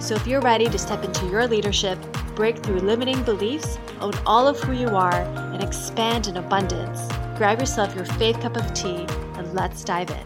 [0.00, 1.98] So if you're ready to step into your leadership,
[2.36, 7.58] break through limiting beliefs, own all of who you are, and expand in abundance, grab
[7.58, 10.24] yourself your faith cup of tea and let's dive in.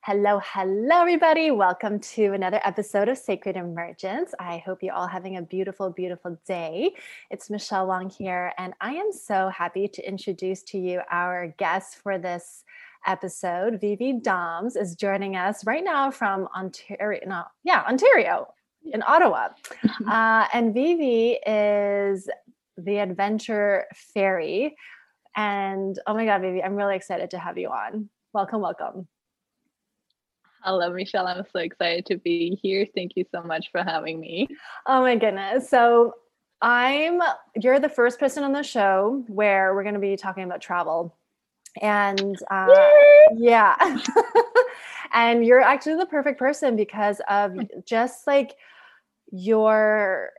[0.00, 1.50] Hello, hello, everybody.
[1.50, 4.34] Welcome to another episode of Sacred Emergence.
[4.38, 6.94] I hope you're all having a beautiful, beautiful day.
[7.30, 11.96] It's Michelle Wong here, and I am so happy to introduce to you our guest
[12.02, 12.63] for this
[13.06, 13.80] episode.
[13.80, 17.20] Vivi Doms is joining us right now from Ontario.
[17.26, 18.48] No, yeah, Ontario
[18.84, 19.48] in Ottawa.
[20.06, 22.28] Uh, and Vivi is
[22.76, 24.76] the adventure fairy.
[25.36, 28.08] And oh my God, Vivi, I'm really excited to have you on.
[28.32, 29.08] Welcome, welcome.
[30.62, 31.26] Hello, Michelle.
[31.26, 32.86] I'm so excited to be here.
[32.94, 34.48] Thank you so much for having me.
[34.86, 35.68] Oh my goodness.
[35.68, 36.14] So
[36.62, 37.20] I'm
[37.60, 41.14] you're the first person on the show where we're going to be talking about travel
[41.80, 42.68] and uh,
[43.34, 43.76] yeah
[45.12, 47.62] and you're actually the perfect person because of hmm.
[47.84, 48.56] just like
[49.32, 50.30] your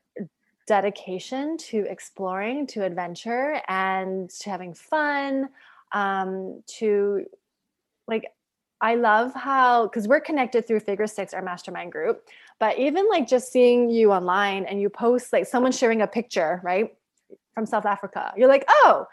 [0.67, 5.49] dedication to exploring to adventure and to having fun
[5.91, 7.23] um to
[8.07, 8.31] like
[8.81, 12.27] i love how because we're connected through figure six our mastermind group
[12.59, 16.59] but even like just seeing you online and you post like someone sharing a picture
[16.63, 16.95] right
[17.53, 19.05] from south africa you're like oh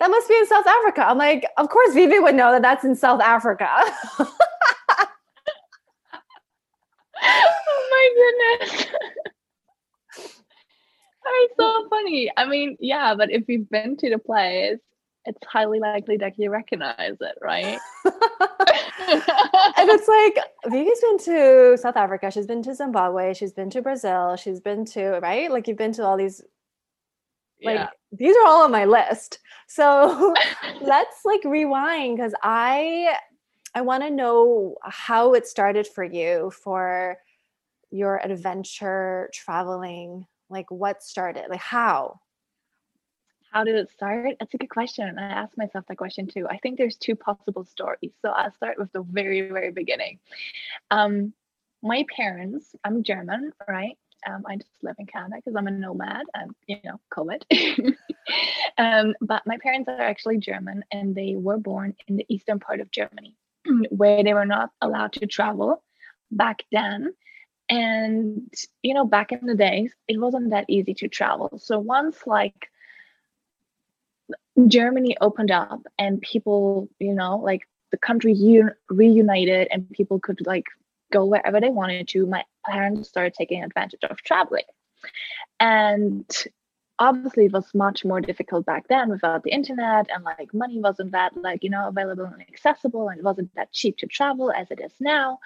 [0.00, 1.06] that must be in South Africa.
[1.06, 3.68] I'm like, of course, Vivi would know that that's in South Africa.
[7.22, 8.86] oh my goodness.
[11.22, 12.30] That's so funny.
[12.36, 14.78] I mean, yeah, but if you've been to the place,
[15.26, 17.78] it's highly likely that you recognize it, right?
[18.04, 23.82] and it's like Vivi's been to South Africa, she's been to Zimbabwe, she's been to
[23.82, 25.50] Brazil, she's been to, right?
[25.50, 26.42] Like you've been to all these
[27.62, 27.88] like yeah.
[28.12, 29.38] These are all on my list.
[29.66, 30.34] So
[30.80, 33.16] let's like rewind because i
[33.74, 37.16] i want to know how it started for you for
[37.90, 40.26] your adventure traveling.
[40.48, 42.20] Like what started like how?
[43.52, 44.36] How did it start?
[44.38, 45.18] That's a good question.
[45.18, 46.46] I asked myself that question too.
[46.48, 48.12] I think there's two possible stories.
[48.22, 50.18] So i'll start with the very very beginning.
[50.90, 51.32] Um
[51.82, 56.26] my parents i'm german right um, I just live in Canada because I'm a nomad
[56.34, 57.94] and, you know, COVID.
[58.78, 62.80] um, but my parents are actually German and they were born in the eastern part
[62.80, 63.36] of Germany
[63.90, 65.82] where they were not allowed to travel
[66.30, 67.14] back then.
[67.68, 71.58] And, you know, back in the days, it wasn't that easy to travel.
[71.58, 72.68] So once like
[74.66, 80.44] Germany opened up and people, you know, like the country un- reunited and people could
[80.46, 80.66] like
[81.12, 84.64] go wherever they wanted to, my parents started taking advantage of traveling.
[85.58, 86.26] And
[87.00, 91.10] obviously it was much more difficult back then without the internet and like money wasn't
[91.12, 94.70] that like you know available and accessible and it wasn't that cheap to travel as
[94.70, 95.38] it is now.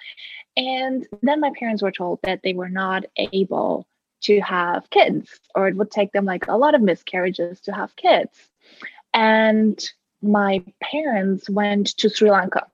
[0.57, 3.87] And then my parents were told that they were not able
[4.21, 7.95] to have kids or it would take them like a lot of miscarriages to have
[7.95, 8.49] kids.
[9.13, 9.79] And
[10.21, 12.67] my parents went to sri lanka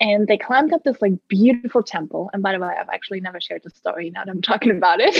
[0.00, 2.30] and they climbed up this like beautiful temple.
[2.32, 5.00] And by the way, I've actually never shared the story now that I'm talking about
[5.00, 5.16] it.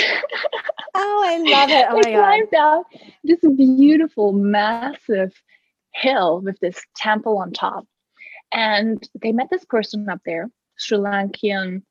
[0.94, 1.86] oh, I love it.
[1.90, 2.80] Oh they climbed God.
[2.80, 2.86] up
[3.24, 5.32] this beautiful, massive
[5.92, 7.86] hill with this temple on top.
[8.52, 11.82] And they met this person up there, Sri Lankan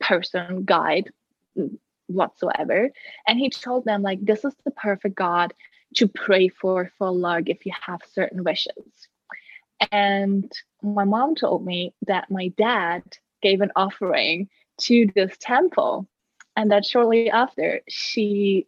[0.00, 1.10] person, guide,
[1.58, 1.76] mm,
[2.06, 2.90] whatsoever.
[3.26, 5.52] And he told them, like, this is the perfect God
[5.96, 9.08] to pray for for luck if you have certain wishes.
[9.90, 10.50] And
[10.82, 13.02] my mom told me that my dad
[13.42, 14.48] gave an offering
[14.82, 16.08] to this temple
[16.56, 18.66] and that shortly after she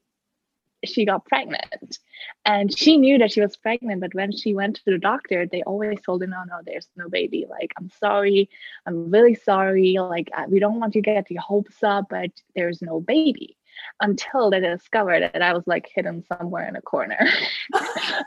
[0.85, 1.99] she got pregnant.
[2.45, 5.63] And she knew that she was pregnant but when she went to the doctor they
[5.63, 7.47] always told her no no there's no baby.
[7.49, 8.49] Like i'm sorry.
[8.87, 9.97] I'm really sorry.
[9.99, 13.56] Like uh, we don't want you to get your hopes up but there's no baby
[14.01, 17.19] until they discovered that I was like hidden somewhere in a corner.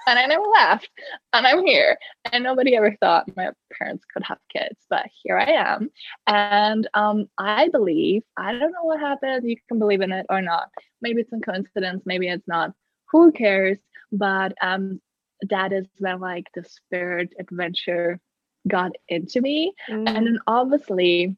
[0.08, 0.90] and I never left.
[1.34, 1.98] And I'm here.
[2.32, 5.90] And nobody ever thought my parents could have kids, but here I am.
[6.28, 9.50] And um, I believe, I don't know what happened.
[9.50, 10.70] You can believe in it or not.
[11.02, 12.74] Maybe it's a coincidence, maybe it's not.
[13.12, 13.80] Who cares?
[14.12, 15.02] But um,
[15.50, 18.20] that is when like the spirit adventure
[18.68, 19.74] got into me.
[19.90, 20.08] Mm.
[20.08, 21.36] And then obviously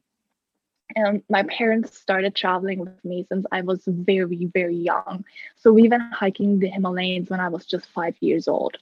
[0.96, 5.24] And my parents started traveling with me since I was very, very young.
[5.56, 8.76] So we went hiking the Himalayas when I was just five years old.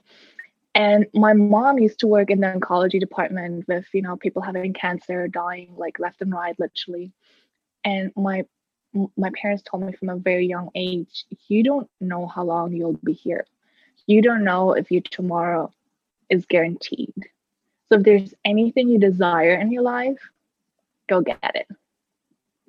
[0.74, 4.72] And my mom used to work in the oncology department with, you know, people having
[4.72, 7.12] cancer, dying like left and right, literally.
[7.84, 8.44] And my
[9.16, 12.98] my parents told me from a very young age, you don't know how long you'll
[13.04, 13.46] be here.
[14.06, 15.72] You don't know if you tomorrow
[16.28, 17.14] is guaranteed.
[17.88, 20.18] So if there's anything you desire in your life,
[21.08, 21.68] go get it.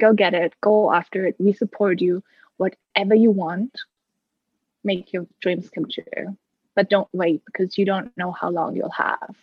[0.01, 0.53] Go get it.
[0.61, 1.35] Go after it.
[1.37, 2.23] We support you.
[2.57, 3.79] Whatever you want,
[4.83, 6.35] make your dreams come true.
[6.75, 9.35] But don't wait because you don't know how long you'll have.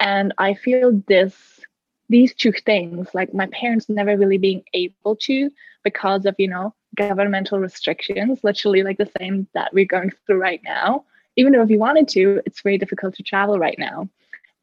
[0.00, 1.60] And I feel this
[2.08, 5.50] these two things, like my parents never really being able to
[5.82, 10.60] because of, you know, governmental restrictions, literally like the same that we're going through right
[10.64, 11.04] now.
[11.36, 14.08] Even though if you wanted to, it's very difficult to travel right now.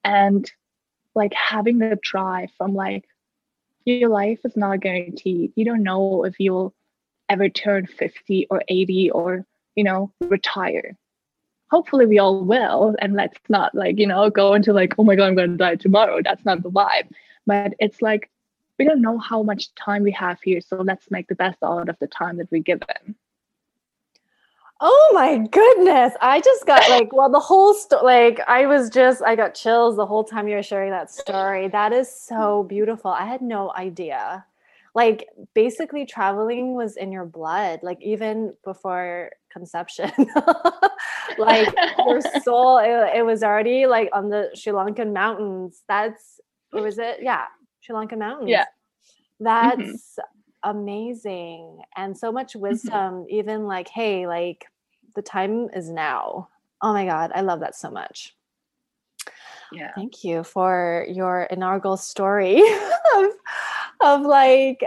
[0.04, 0.52] And
[1.16, 3.06] like having the drive from like
[3.86, 5.54] your life is not guaranteed.
[5.56, 6.74] You don't know if you'll
[7.30, 9.46] ever turn 50 or 80 or,
[9.76, 10.96] you know, retire.
[11.72, 12.96] Hopefully we all will.
[13.00, 15.58] And let's not like, you know, go into like, oh my God, I'm going to
[15.58, 16.22] die tomorrow.
[16.24, 17.10] That's not the vibe.
[17.46, 18.30] But it's like,
[18.78, 20.62] we don't know how much time we have here.
[20.62, 23.16] So let's make the best out of the time that we're given.
[24.82, 26.14] Oh my goodness.
[26.22, 29.98] I just got like, well, the whole story, like, I was just, I got chills
[29.98, 31.68] the whole time you were sharing that story.
[31.68, 33.12] That is so beautiful.
[33.12, 34.46] I had no idea.
[34.96, 40.12] Like, basically, traveling was in your blood, like, even before conception.
[41.38, 41.74] like,
[42.06, 45.84] your soul, it, it, was already like on the Sri Lankan mountains.
[45.90, 46.40] That's,
[46.72, 47.20] what was it?
[47.22, 47.46] Yeah,
[47.82, 48.50] Sri Lankan mountains.
[48.50, 48.66] Yeah.
[49.42, 52.62] That's mm-hmm amazing and so much mm-hmm.
[52.62, 54.66] wisdom even like hey like
[55.16, 56.50] the time is now.
[56.82, 58.36] Oh my god i love that so much.
[59.72, 59.92] Yeah.
[59.94, 62.62] Thank you for your inaugural story
[63.16, 63.26] of
[64.02, 64.84] of like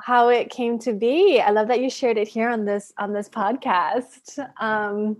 [0.00, 1.40] how it came to be.
[1.40, 4.38] I love that you shared it here on this on this podcast.
[4.60, 5.16] Um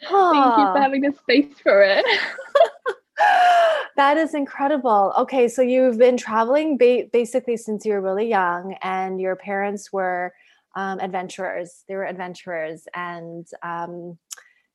[0.00, 2.04] thank you for having the space for it
[3.96, 5.12] that is incredible.
[5.18, 9.92] Okay, so you've been traveling ba- basically since you were really young, and your parents
[9.92, 10.32] were
[10.76, 11.84] um, adventurers.
[11.88, 14.18] They were adventurers, and um,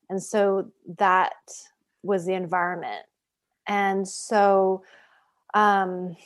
[0.09, 1.33] and so that
[2.03, 3.05] was the environment.
[3.65, 4.83] And so,
[5.53, 6.17] um,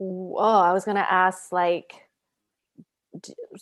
[0.00, 2.03] oh, I was going to ask, like,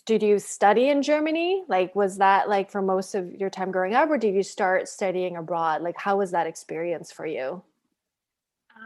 [0.05, 1.63] did you study in Germany?
[1.67, 4.87] Like, was that like for most of your time growing up, or did you start
[4.87, 5.81] studying abroad?
[5.81, 7.63] Like, how was that experience for you?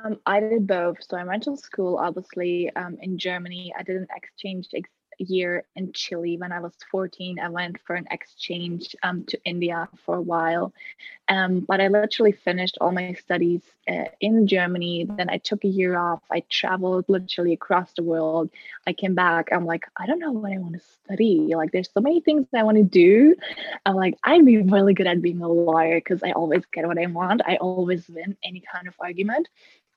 [0.04, 0.98] Um, I did both.
[1.02, 3.74] So I went to school, obviously, um, in Germany.
[3.78, 4.90] I did an exchange ex-
[5.24, 7.40] year in Chile when I was 14.
[7.40, 10.74] I went for an exchange um, to India for a while.
[11.30, 15.06] Um, but I literally finished all my studies uh, in Germany.
[15.10, 16.22] Then I took a year off.
[16.32, 18.50] I traveled literally across the world.
[18.86, 19.50] I came back.
[19.52, 21.54] I'm like, I don't know what I want to study.
[21.56, 23.36] Like, there's so many things I want to do.
[23.86, 27.00] I'm like, I'd be really good at being a lawyer because I always get what
[27.00, 27.42] I want.
[27.46, 29.50] I always win any kind of argument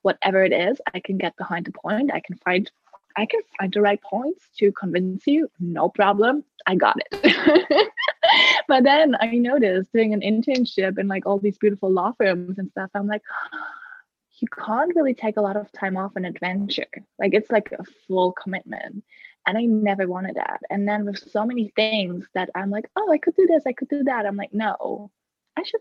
[0.02, 2.10] whatever it is, I can get behind the point.
[2.12, 2.70] I can find
[3.16, 6.44] I can find the right points to convince you, no problem.
[6.66, 7.88] I got it.
[8.68, 12.70] but then I noticed doing an internship in like all these beautiful law firms and
[12.70, 13.22] stuff, I'm like,
[14.40, 16.86] you can't really take a lot of time off an adventure.
[17.18, 19.04] Like it's like a full commitment.
[19.46, 20.60] And I never wanted that.
[20.70, 23.72] And then with so many things that I'm like, oh, I could do this, I
[23.72, 24.26] could do that.
[24.26, 25.10] I'm like, no,
[25.56, 25.80] I should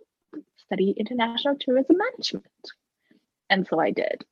[0.57, 2.45] study international tourism management.
[3.49, 4.23] And so I did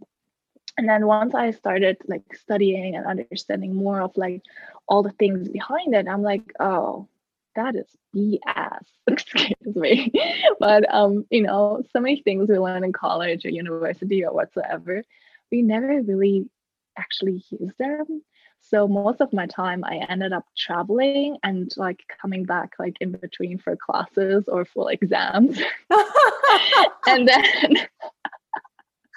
[0.78, 4.42] and then once i started like studying and understanding more of like
[4.88, 7.08] all the things behind it i'm like oh
[7.56, 10.12] that is bs excuse me.
[10.60, 15.04] But um you know so many things we learn in college or university or whatsoever
[15.52, 16.50] we never really
[16.98, 18.22] actually use them.
[18.62, 23.12] So most of my time i ended up traveling and like coming back like in
[23.12, 25.60] between for classes or for exams.
[27.08, 27.78] And then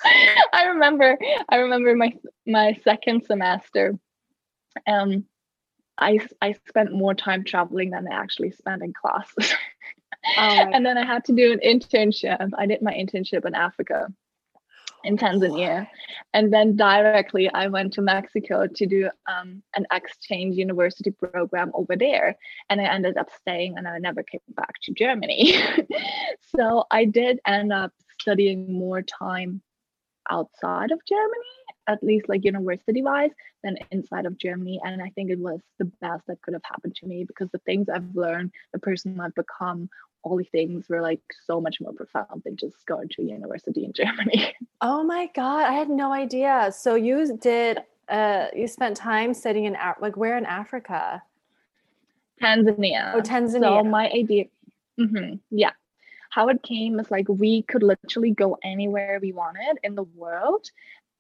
[0.52, 2.12] I remember I remember my
[2.47, 3.99] my second semester.
[4.87, 5.25] Um
[5.99, 9.54] I I spent more time traveling than I actually spent in classes.
[10.37, 12.50] Oh and then I had to do an internship.
[12.59, 14.09] I did my internship in Africa
[15.04, 15.88] in Tanzania.
[16.33, 21.97] And then directly I went to Mexico to do um, an exchange university program over
[21.97, 22.37] there.
[22.69, 25.54] And I ended up staying and I never came back to Germany.
[26.57, 29.62] so I did end up studying more time
[30.30, 31.56] outside of Germany,
[31.88, 33.30] at least like university wise,
[33.62, 34.80] than inside of Germany.
[34.84, 37.58] And I think it was the best that could have happened to me because the
[37.58, 39.88] things I've learned, the person I've become,
[40.22, 43.92] all the things were like so much more profound than just going to university in
[43.92, 44.54] Germany.
[44.82, 46.72] Oh my god, I had no idea.
[46.75, 51.22] So you did uh you spent time studying in like where in Africa?
[52.42, 53.12] Tanzania.
[53.14, 53.60] Oh, Tanzania.
[53.60, 54.46] So my idea,
[54.99, 55.72] mm-hmm, yeah,
[56.30, 60.66] how it came is like we could literally go anywhere we wanted in the world,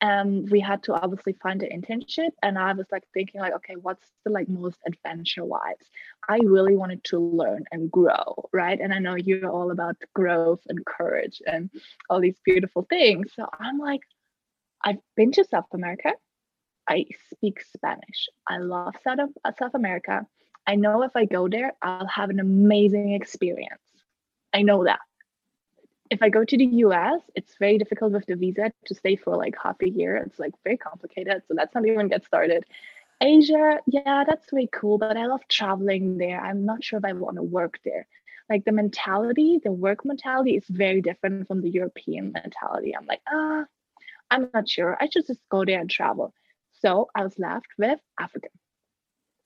[0.02, 3.74] um, we had to obviously find an internship and i was like thinking like okay
[3.76, 5.90] what's the like most adventure wise
[6.28, 8.80] i really wanted to learn and grow right?
[8.80, 11.70] And i know you're all about growth and courage and
[12.08, 13.32] all these beautiful things.
[13.34, 14.00] So i'm like
[14.82, 16.12] i've been to south america.
[16.88, 18.28] I speak spanish.
[18.48, 20.26] I love south, south america.
[20.66, 23.89] I know if i go there i'll have an amazing experience
[24.52, 25.00] i know that
[26.10, 29.36] if I go to the US, it's very difficult with the visa to stay for
[29.36, 30.16] like half a year.
[30.16, 31.42] It's like very complicated.
[31.46, 32.64] So let's not even get started.
[33.20, 36.40] Asia, yeah, that's way cool, but I love traveling there.
[36.40, 38.06] I'm not sure if I want to work there.
[38.48, 42.96] Like the mentality, the work mentality is very different from the European mentality.
[42.96, 43.64] I'm like, ah,
[44.30, 44.96] I'm not sure.
[45.00, 46.34] I should just go there and travel.
[46.80, 48.48] So I was left with Africa.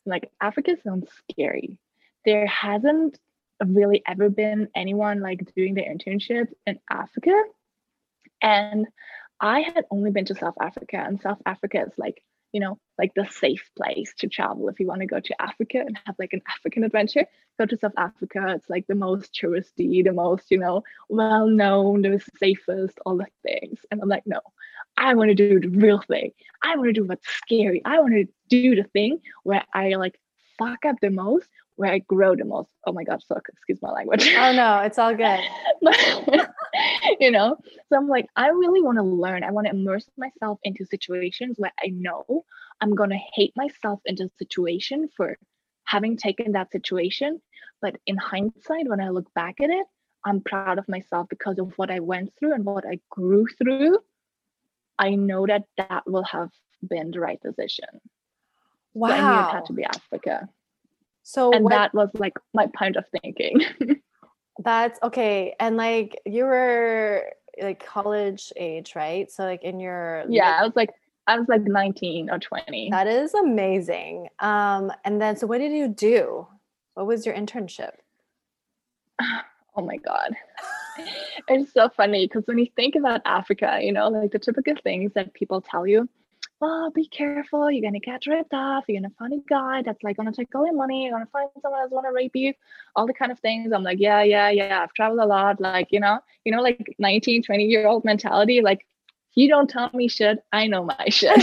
[0.07, 1.79] Like Africa sounds scary.
[2.25, 3.19] There hasn't
[3.65, 7.33] really ever been anyone like doing the internship in Africa.
[8.43, 8.87] And
[9.41, 13.13] I had only been to South Africa, and South Africa is like, you know, like
[13.15, 16.33] the safe place to travel if you want to go to Africa and have like
[16.33, 17.27] an African adventure.
[17.59, 18.55] Go to South Africa.
[18.55, 23.27] It's like the most touristy, the most, you know, well known, the safest, all the
[23.43, 23.81] things.
[23.91, 24.41] And I'm like, no,
[24.97, 26.31] I want to do the real thing.
[26.63, 27.83] I want to do what's scary.
[27.85, 30.19] I want to do the thing where I like
[30.59, 32.71] fuck up the most, where I grow the most.
[32.87, 34.33] Oh my God, so excuse my language.
[34.37, 35.41] Oh no, it's all good.
[37.21, 37.57] you know,
[37.89, 39.45] so I'm like, I really want to learn.
[39.45, 42.45] I want to immerse myself into situations where I know
[42.81, 45.37] I'm going to hate myself into the situation for
[45.85, 47.41] having taken that situation.
[47.81, 49.87] But in hindsight, when I look back at it,
[50.25, 53.99] I'm proud of myself because of what I went through and what I grew through.
[54.99, 56.51] I know that that will have
[56.87, 58.01] been the right decision.
[58.95, 59.09] Wow.
[59.09, 60.49] So I knew it had to be Africa.
[61.25, 63.63] So and what, that was like my point of thinking.
[64.59, 65.57] that's okay.
[65.59, 69.31] And like you were like college age, right?
[69.31, 70.91] So like in your Yeah, like, I was like
[71.27, 72.91] I was like 19 or 20.
[72.91, 74.29] That is amazing.
[74.39, 76.47] Um and then so what did you do?
[76.93, 77.93] What was your internship?
[79.77, 80.37] Oh my god.
[81.49, 85.11] it's so funny because when you think about Africa, you know, like the typical things
[85.15, 86.09] that people tell you,
[86.67, 90.17] oh, be careful, you're gonna get ripped off, you're gonna find a guy that's like
[90.17, 92.55] gonna take all your money, you're gonna find someone that's gonna rape you,
[92.97, 93.73] all the kind of things.
[93.73, 96.95] I'm like, yeah, yeah, yeah, I've traveled a lot, like, you know, you know, like
[96.99, 98.87] 19, 20 year old mentality, like,
[99.35, 101.37] you don't tell me shit, I know my shit.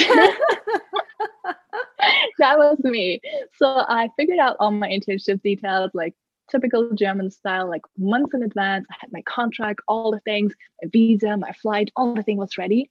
[2.40, 3.22] that was me.
[3.58, 6.16] So I figured out all my internship details, like
[6.50, 8.88] typical German style, like months in advance.
[8.90, 12.58] I had my contract, all the things, my visa, my flight, all the thing was
[12.58, 12.90] ready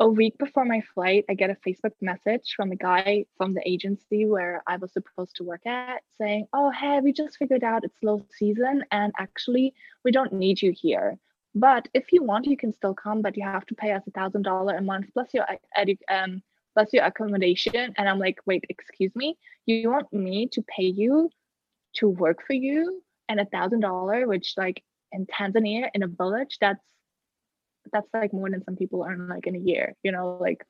[0.00, 3.68] a week before my flight, I get a Facebook message from a guy from the
[3.68, 7.84] agency where I was supposed to work at saying, Oh, hey, we just figured out
[7.84, 9.74] it's low season and actually
[10.04, 11.18] we don't need you here.
[11.54, 14.12] But if you want, you can still come, but you have to pay us a
[14.12, 16.42] thousand dollar a month plus your edu- um
[16.74, 17.92] plus your accommodation.
[17.96, 19.36] And I'm like, wait, excuse me,
[19.66, 21.28] you want me to pay you
[21.94, 26.58] to work for you and a thousand dollar, which like in Tanzania in a village,
[26.60, 26.84] that's
[27.92, 30.64] that's like more than some people earn like in a year you know like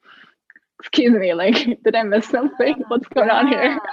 [0.80, 2.84] excuse me like did i miss something?
[2.88, 3.78] What's going on here?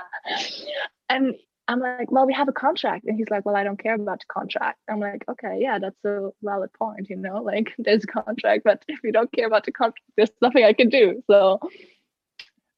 [1.08, 1.36] And
[1.68, 3.06] i'm like well we have a contract.
[3.06, 4.80] And he's like well i don't care about the contract.
[4.90, 8.84] I'm like okay yeah that's a valid point you know like there's a contract but
[8.88, 11.24] if you don't care about the contract there's nothing i can do.
[11.30, 11.60] So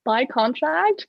[0.04, 1.08] by contract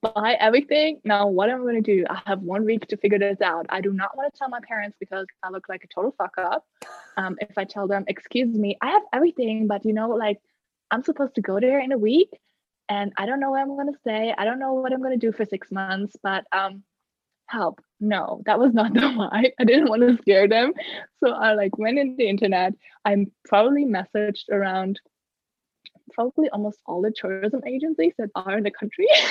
[0.00, 1.00] buy everything.
[1.04, 2.04] Now, what am I going to do?
[2.08, 3.66] I have one week to figure this out.
[3.68, 6.34] I do not want to tell my parents because I look like a total fuck
[6.38, 6.66] up.
[7.16, 10.40] Um, if I tell them, excuse me, I have everything, but you know, like
[10.90, 12.30] I'm supposed to go there in a week
[12.88, 14.34] and I don't know where I'm going to stay.
[14.36, 16.82] I don't know what I'm going to do for six months, but um,
[17.46, 17.80] help.
[18.00, 19.52] No, that was not the why.
[19.58, 20.72] I didn't want to scare them.
[21.22, 22.74] So I like went in the internet.
[23.04, 25.00] I probably messaged around
[26.12, 29.06] probably almost all the tourism agencies that are in the country.
[29.10, 29.30] Wow.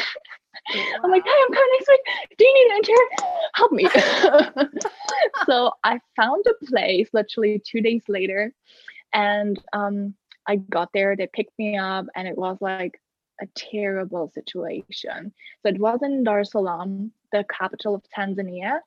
[1.03, 2.37] I'm like, hey, I'm coming next week.
[2.37, 3.07] Do you need an intern?
[3.55, 3.89] Help me.
[5.45, 8.53] so I found a place literally two days later.
[9.13, 10.15] And um,
[10.47, 12.99] I got there, they picked me up, and it was like
[13.41, 15.33] a terrible situation.
[15.61, 18.79] So it was in Dar es Salaam, the capital of Tanzania,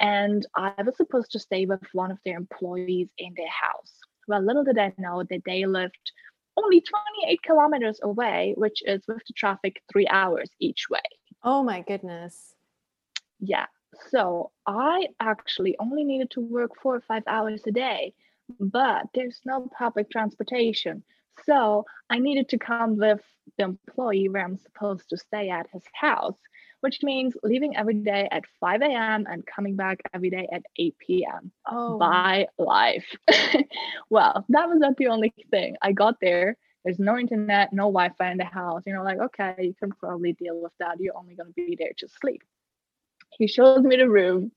[0.00, 3.92] and I was supposed to stay with one of their employees in their house.
[4.26, 6.12] Well, little did I know that they lived
[6.62, 11.00] only 28 kilometers away, which is with the traffic three hours each way.
[11.42, 12.54] Oh my goodness.
[13.40, 13.66] Yeah.
[14.10, 18.14] So I actually only needed to work four or five hours a day,
[18.60, 21.02] but there's no public transportation.
[21.44, 23.20] So I needed to come with
[23.56, 26.38] the employee where I'm supposed to stay at his house,
[26.80, 29.26] which means leaving every day at 5 a.m.
[29.28, 31.50] and coming back every day at 8 p.m.
[31.66, 33.06] Oh, by life.
[34.10, 35.76] well, that was not the only thing.
[35.82, 36.56] I got there.
[36.84, 38.82] There's no internet, no Wi-Fi in the house.
[38.86, 41.00] You know, like okay, you can probably deal with that.
[41.00, 42.42] You're only gonna be there to sleep.
[43.30, 44.52] He shows me the room,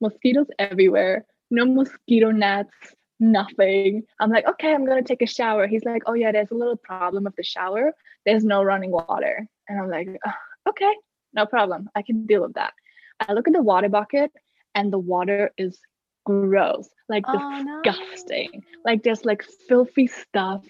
[0.00, 2.74] mosquitoes everywhere, no mosquito nets,
[3.18, 4.02] nothing.
[4.20, 5.66] I'm like, okay, I'm gonna take a shower.
[5.66, 7.92] He's like, oh yeah, there's a little problem with the shower.
[8.24, 9.46] There's no running water.
[9.68, 10.94] And I'm like, oh, okay,
[11.38, 11.80] no problem.
[11.98, 12.72] I can deal with that.
[13.20, 14.30] I look at the water bucket
[14.74, 15.78] and the water is
[16.26, 17.34] gross, like Oh,
[17.82, 18.50] disgusting.
[18.54, 18.60] no.
[18.88, 20.64] Like there's like filthy stuff,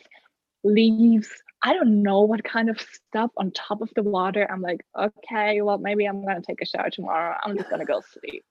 [0.65, 1.31] leaves.
[1.69, 4.43] I don't know what kind of stuff on top of the water.
[4.51, 7.35] I'm like, okay, well, maybe I'm gonna take a shower tomorrow.
[7.43, 8.45] I'm just gonna go sleep.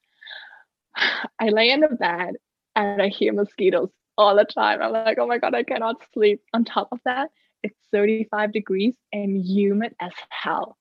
[1.39, 2.35] I lay in the bed
[2.75, 4.81] and I hear mosquitoes all the time.
[4.81, 6.41] I'm like, oh my god, I cannot sleep.
[6.53, 7.29] On top of that,
[7.63, 10.77] it's 35 degrees and humid as hell.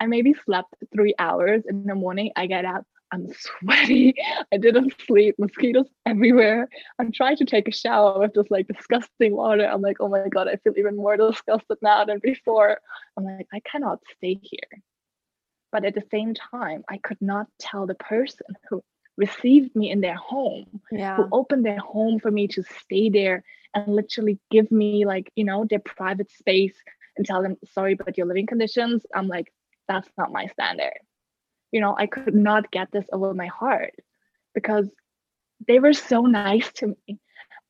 [0.00, 2.32] I maybe slept three hours in the morning.
[2.36, 2.76] I get up,
[3.12, 4.14] I'm sweaty.
[4.52, 6.68] I didn't sleep, mosquitoes everywhere.
[6.98, 9.64] I'm trying to take a shower with this like disgusting water.
[9.66, 12.78] I'm like, oh my god, I feel even more disgusted now than before.
[13.16, 14.82] I'm like, I cannot stay here.
[15.72, 18.82] But at the same time, I could not tell the person who
[19.16, 21.16] received me in their home Yeah.
[21.16, 25.44] who opened their home for me to stay there and literally give me like you
[25.44, 26.74] know their private space
[27.16, 29.52] and tell them sorry but your living conditions i'm like
[29.88, 30.98] that's not my standard
[31.72, 33.94] you know i could not get this over my heart
[34.54, 34.88] because
[35.66, 37.18] they were so nice to me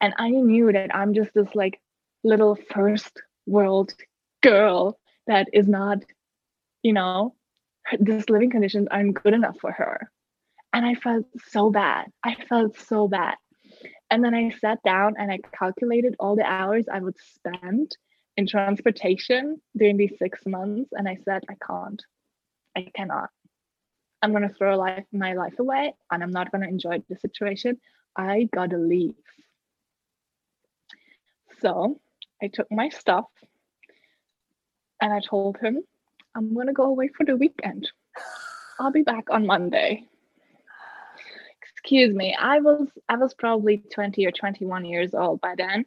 [0.01, 1.81] and i knew that i'm just this like
[2.25, 3.95] little first world
[4.43, 5.99] girl that is not
[6.83, 7.35] you know
[7.99, 10.11] this living conditions aren't good enough for her
[10.73, 12.07] and I felt so bad.
[12.25, 13.37] I felt so bad.
[14.11, 17.97] And then I sat down and I calculated all the hours I would spend
[18.39, 20.91] in transportation during these six months.
[20.93, 22.01] And I said, I can't.
[22.77, 23.31] I cannot.
[24.23, 27.17] I'm going to throw life, my life away and I'm not going to enjoy the
[27.17, 27.81] situation.
[28.17, 29.17] I got to leave.
[31.61, 32.01] So
[32.41, 33.27] I took my stuff
[35.03, 35.83] and I told him,
[36.37, 37.91] I'm going to go away for the weekend.
[38.79, 40.05] I'll be back on Monday
[41.73, 45.85] excuse me i was i was probably 20 or 21 years old by then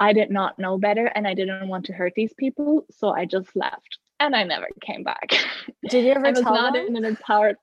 [0.00, 3.24] i did not know better and i didn't want to hurt these people so i
[3.24, 5.32] just left and i never came back.
[5.90, 6.86] Did you ever i was tell not them?
[6.88, 7.56] in an empowered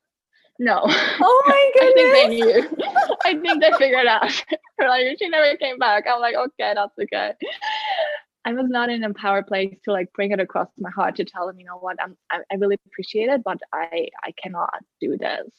[0.59, 0.81] no.
[0.85, 2.05] Oh my goodness.
[2.05, 2.77] i think they knew.
[3.25, 4.45] I think they figured out.
[4.77, 6.05] They're like she never came back.
[6.07, 7.33] I'm like okay that's okay.
[8.45, 11.25] I was not in an empowered place to like bring it across my heart to
[11.25, 11.97] tell them you know what?
[11.99, 15.49] I'm i, I really appreciate it but i i cannot do this.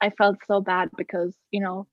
[0.00, 1.86] I felt so bad because, you know,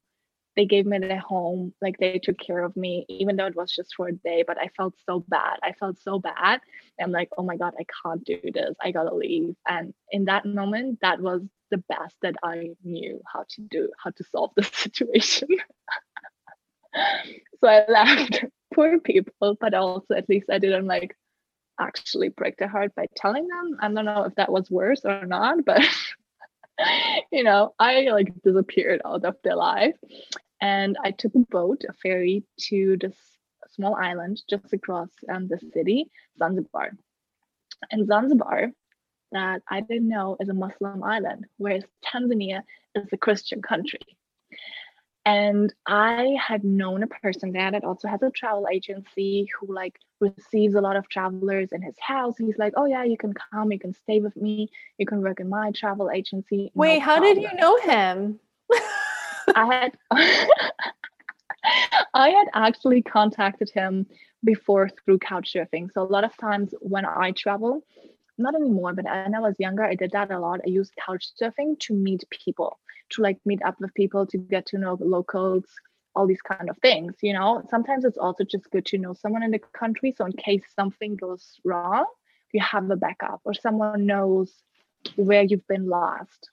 [0.57, 3.71] they gave me their home, like they took care of me, even though it was
[3.73, 5.59] just for a day, but I felt so bad.
[5.63, 6.59] I felt so bad.
[6.99, 8.75] I'm like, oh my God, I can't do this.
[8.81, 9.55] I gotta leave.
[9.69, 14.09] And in that moment, that was the best that I knew how to do, how
[14.09, 15.47] to solve the situation.
[17.61, 18.43] so I left.
[18.73, 21.15] Poor people, but also at least I didn't like
[21.79, 23.77] actually break their heart by telling them.
[23.81, 25.81] I don't know if that was worse or not, but
[27.31, 29.95] you know, I like disappeared out of their life.
[30.61, 33.15] And I took a boat, a ferry to this
[33.75, 36.91] small island just across um, the city, Zanzibar.
[37.91, 38.71] And Zanzibar,
[39.31, 42.61] that I didn't know is a Muslim island, whereas Tanzania
[42.95, 43.99] is a Christian country.
[45.25, 49.99] And I had known a person there that also has a travel agency who like
[50.21, 52.35] receives a lot of travelers in his house.
[52.37, 55.41] He's like, oh yeah, you can come, you can stay with me, you can work
[55.41, 56.71] in my travel agency.
[56.73, 58.39] no Wait, how did you know him?
[59.55, 59.97] I had
[62.13, 64.05] I had actually contacted him
[64.43, 65.89] before through couch surfing.
[65.93, 67.83] So a lot of times when I travel,
[68.37, 70.61] not anymore, but when I was younger, I did that a lot.
[70.65, 72.79] I used couch surfing to meet people,
[73.11, 75.65] to like meet up with people, to get to know the locals,
[76.15, 77.15] all these kind of things.
[77.21, 80.13] You know, sometimes it's also just good to know someone in the country.
[80.15, 82.05] So in case something goes wrong,
[82.53, 84.53] you have a backup or someone knows
[85.15, 86.49] where you've been last.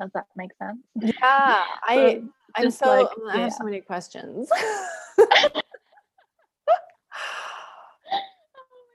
[0.00, 0.78] Does that make sense?
[1.00, 2.22] Yeah, I
[2.54, 3.42] I'm so like, I yeah.
[3.44, 4.48] have so many questions.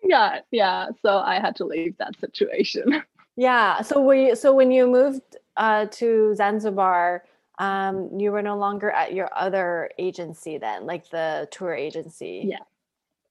[0.04, 3.02] yeah yeah so i had to leave that situation
[3.36, 3.82] yeah.
[3.82, 7.24] So we so when you moved uh, to Zanzibar,
[7.60, 12.44] um, you were no longer at your other agency then, like the tour agency.
[12.46, 12.60] Yeah.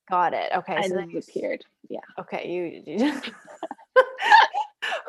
[0.08, 0.50] Got it.
[0.56, 0.74] Okay.
[0.74, 2.82] i so you disappeared yeah Okay, you.
[2.86, 3.12] you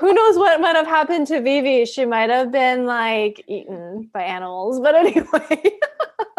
[0.01, 1.85] who knows what might have happened to Vivi?
[1.85, 4.79] She might have been like eaten by animals.
[4.79, 5.79] But anyway.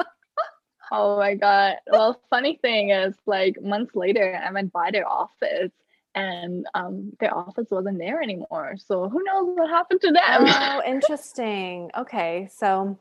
[0.92, 1.77] oh my god.
[1.87, 5.70] Well, funny thing is, like months later, I went by their office
[6.16, 8.75] and um, their office wasn't there anymore.
[8.85, 10.44] So who knows what happened to them?
[10.48, 11.92] Oh, interesting.
[11.96, 12.98] Okay, so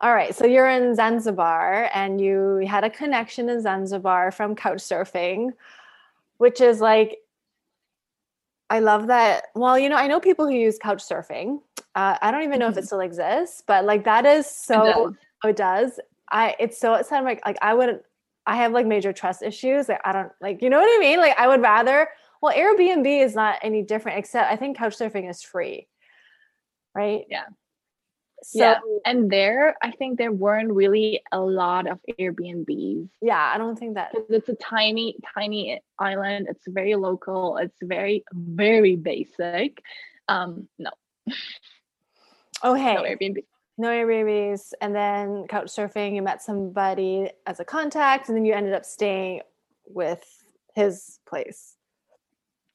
[0.00, 4.78] all right, so you're in Zanzibar and you had a connection in Zanzibar from couch
[4.78, 5.52] surfing,
[6.38, 7.18] which is like
[8.70, 9.46] I love that.
[9.54, 11.60] Well, you know, I know people who use couch surfing.
[11.94, 12.72] Uh, I don't even know mm-hmm.
[12.72, 12.86] if it mm-hmm.
[12.86, 14.82] still exists, but like that is so.
[14.82, 15.14] It does.
[15.44, 16.00] Oh, it does.
[16.30, 16.56] I.
[16.58, 16.94] It's so.
[16.94, 18.00] It sounded like like I would.
[18.46, 19.88] I have like major trust issues.
[19.88, 20.62] Like I don't like.
[20.62, 21.18] You know what I mean?
[21.18, 22.08] Like I would rather.
[22.40, 25.88] Well, Airbnb is not any different, except I think couch surfing is free.
[26.94, 27.24] Right.
[27.28, 27.44] Yeah.
[28.44, 33.08] So, yeah, and there, I think there weren't really a lot of Airbnbs.
[33.22, 36.48] Yeah, I don't think that it's a tiny, tiny island.
[36.50, 37.56] It's very local.
[37.56, 39.82] It's very, very basic.
[40.28, 40.90] Um, no.
[42.62, 42.94] Okay.
[42.94, 43.44] No Airbnb.
[43.76, 46.14] No Airbnbs, and then couch surfing.
[46.14, 49.40] You met somebody as a contact, and then you ended up staying
[49.86, 50.24] with
[50.74, 51.74] his place.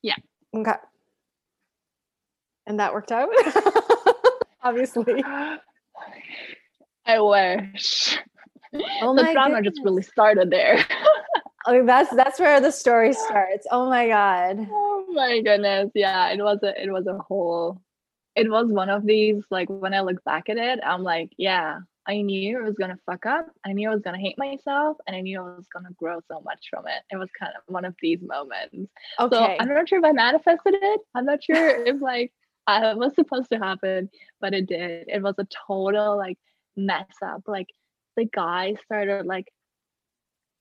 [0.01, 0.15] Yeah.
[0.53, 0.73] Okay.
[2.67, 3.29] And that worked out.
[4.62, 5.24] obviously.
[7.06, 8.17] I wish.
[9.02, 9.74] Oh the drama goodness.
[9.74, 10.86] just really started there.
[11.65, 13.65] oh, that's that's where the story starts.
[13.72, 14.67] Oh my god.
[14.69, 15.89] Oh my goodness.
[15.95, 17.82] Yeah, it was a it was a whole
[18.36, 21.80] it was one of these like when I look back at it, I'm like, yeah,
[22.08, 23.48] I knew it was gonna fuck up.
[23.65, 26.41] I knew I was gonna hate myself, and I knew I was gonna grow so
[26.41, 27.04] much from it.
[27.12, 28.91] It was kind of one of these moments.
[29.19, 29.36] Okay.
[29.36, 31.02] So I'm not sure if I manifested it.
[31.15, 32.32] I'm not sure if like
[32.69, 35.08] uh, was supposed to happen, but it did.
[35.08, 36.38] It was a total like
[36.75, 37.43] mess up.
[37.47, 37.69] Like
[38.15, 39.47] the guy started like,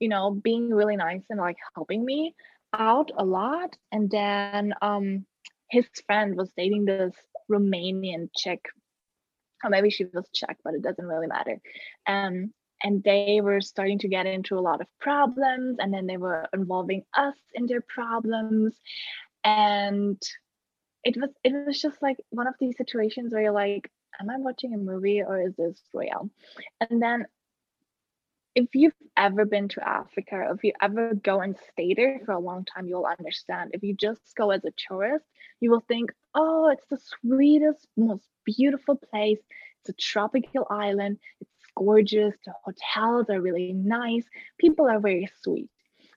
[0.01, 2.35] you know, being really nice and like helping me
[2.73, 3.77] out a lot.
[3.93, 5.27] And then um
[5.71, 7.15] his friend was dating this
[7.51, 8.65] Romanian chick.
[9.65, 11.59] Or maybe she was Czech, but it doesn't really matter.
[12.07, 16.17] Um, and they were starting to get into a lot of problems and then they
[16.17, 18.79] were involving us in their problems
[19.45, 20.21] and
[21.05, 24.37] it was it was just like one of these situations where you're like am i
[24.39, 26.31] watching a movie or is this real?
[26.81, 27.27] And then
[28.55, 32.39] if you've ever been to africa if you ever go and stay there for a
[32.39, 33.71] long time you'll understand.
[33.75, 35.25] If you just go as a tourist
[35.61, 39.39] you will think oh it's the sweetest most beautiful place.
[39.81, 41.19] It's a tropical island.
[41.41, 42.35] It's gorgeous.
[42.45, 44.25] The hotels are really nice.
[44.59, 45.71] People are very sweet.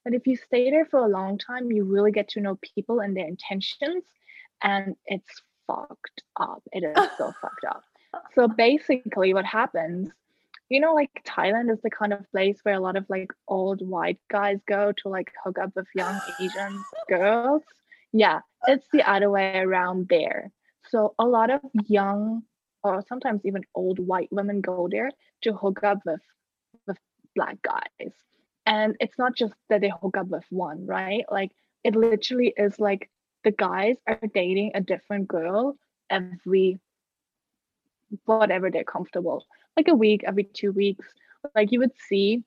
[0.04, 3.02] But if you stay there for a long time you really get to know people
[3.02, 4.04] and their intentions
[4.64, 6.64] and it's fucked up.
[6.72, 7.84] It is so fucked up.
[8.36, 10.10] So basically, what happens,
[10.70, 13.88] you know, like Thailand is the kind of place where a lot of like old
[13.88, 17.64] white guys go to like hook up with young Asian girls.
[18.14, 20.52] Yeah, it's the other way around there.
[20.90, 22.44] So a lot of young
[22.84, 25.12] or sometimes even old white women go there
[25.44, 26.22] to hook up with
[26.88, 26.98] with
[27.36, 28.14] black guys.
[28.66, 31.26] And it's not just that they hook up with one, right?
[31.30, 31.52] Like
[31.84, 33.10] it literally is like
[33.44, 35.76] the guys are dating a different girl
[36.10, 36.80] every
[38.26, 39.46] whatever they're comfortable.
[39.78, 41.08] Like a week every two weeks.
[41.56, 42.44] Like you would see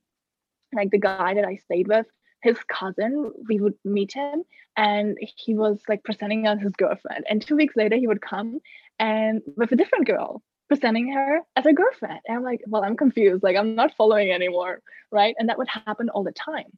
[0.72, 2.06] like the guy that i stayed with
[2.42, 4.42] his cousin we would meet him
[4.76, 7.24] and he was like presenting as his girlfriend.
[7.28, 8.60] And two weeks later he would come
[8.98, 12.20] and with a different girl presenting her as a girlfriend.
[12.26, 13.42] And i'm like well i'm confused.
[13.42, 14.80] Like i'm not following anymore
[15.10, 15.34] right?
[15.38, 16.76] And that would happen all the time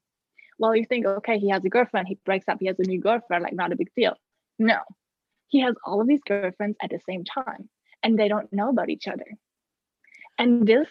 [0.59, 3.01] well, you think, okay, he has a girlfriend, he breaks up, he has a new
[3.01, 4.14] girlfriend, like not a big deal.
[4.59, 4.79] No,
[5.49, 7.69] he has all of these girlfriends at the same time
[8.03, 9.27] and they don't know about each other.
[10.38, 10.88] And this,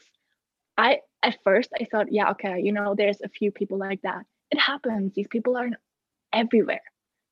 [0.77, 4.25] I, at first, I thought, yeah, okay, you know, there's a few people like that.
[4.51, 5.13] It happens.
[5.13, 5.69] These people are
[6.33, 6.81] everywhere.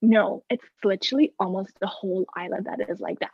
[0.02, 3.32] No, it's literally almost the whole island that is like that.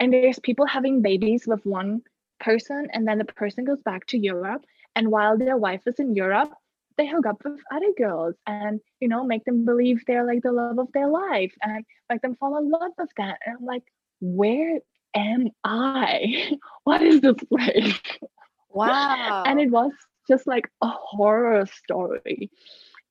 [0.00, 2.02] And there's people having babies with one
[2.40, 4.64] person, and then the person goes back to Europe.
[4.94, 6.52] And while their wife is in Europe,
[6.98, 10.52] they hook up with other girls and you know make them believe they're like the
[10.52, 13.38] love of their life and make them fall in love with that.
[13.46, 13.84] And i'm like
[14.20, 14.80] where
[15.14, 16.52] am i?
[16.84, 18.00] What is this place
[18.70, 19.44] wow.
[19.46, 19.92] and it was
[20.26, 22.50] just like a horror story.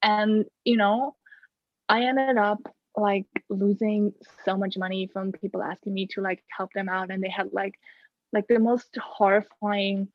[0.03, 1.15] And you know
[1.89, 2.59] i ended up
[2.97, 7.23] like losing so much money from people asking me to like help them out and
[7.23, 7.75] they had like
[8.33, 10.07] like the most horrifying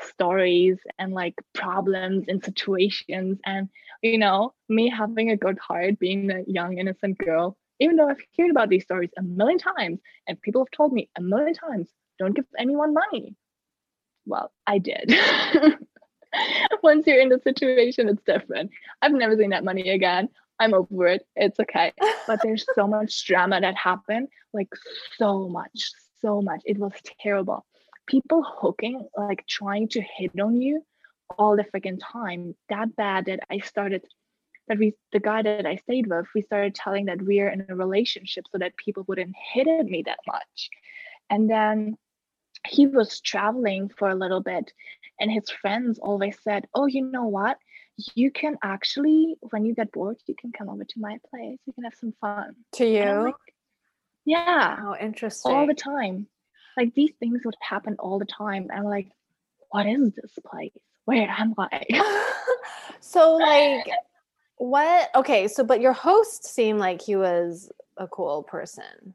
[0.00, 3.68] stories and like problems and situations and
[4.02, 8.20] you know me having a good heart being a young innocent girl even though i've
[8.36, 11.88] heard about these stories a million times and people have told me a million times
[12.18, 13.34] don't give anyone money
[14.26, 15.14] well i did
[16.82, 18.70] once you're in the situation it's different
[19.02, 20.28] i've never seen that money again
[20.60, 21.26] I'm over it.
[21.36, 21.92] It's okay.
[22.26, 24.68] But there's so much drama that happened, like
[25.16, 26.62] so much, so much.
[26.64, 27.66] It was terrible.
[28.06, 30.84] People hooking, like trying to hit on you
[31.38, 32.54] all the freaking time.
[32.68, 34.02] That bad that I started
[34.68, 37.76] that we the guy that I stayed with, we started telling that we're in a
[37.76, 40.70] relationship so that people wouldn't hit at me that much.
[41.30, 41.96] And then
[42.66, 44.72] he was traveling for a little bit
[45.20, 47.58] and his friends always said, Oh, you know what?
[48.14, 51.58] You can actually, when you get bored, you can come over to my place.
[51.66, 52.54] You can have some fun.
[52.72, 53.04] To you?
[53.04, 53.34] Like,
[54.24, 54.78] yeah.
[54.80, 55.52] Oh, interesting.
[55.52, 56.26] All the time.
[56.76, 58.68] Like these things would happen all the time.
[58.70, 59.08] And I'm like,
[59.70, 60.72] what is this place?
[61.04, 61.84] Where am I?
[63.00, 63.86] so like
[64.56, 69.14] what okay, so but your host seemed like he was a cool person.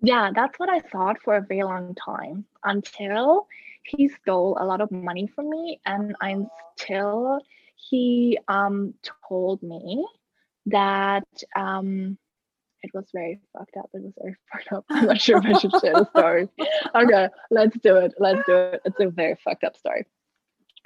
[0.00, 3.46] Yeah, that's what I thought for a very long time until
[3.84, 7.40] he stole a lot of money from me and until
[7.76, 8.94] he um
[9.28, 10.06] told me
[10.66, 12.16] that um
[12.84, 13.90] it was very fucked up.
[13.94, 14.84] It was very fucked up.
[14.90, 16.48] I'm not sure if I should share the story.
[16.94, 18.14] Okay, let's do it.
[18.18, 18.80] Let's do it.
[18.84, 20.06] It's a very fucked up story.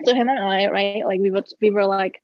[0.05, 1.05] So him and I, right?
[1.05, 2.23] Like we would we were like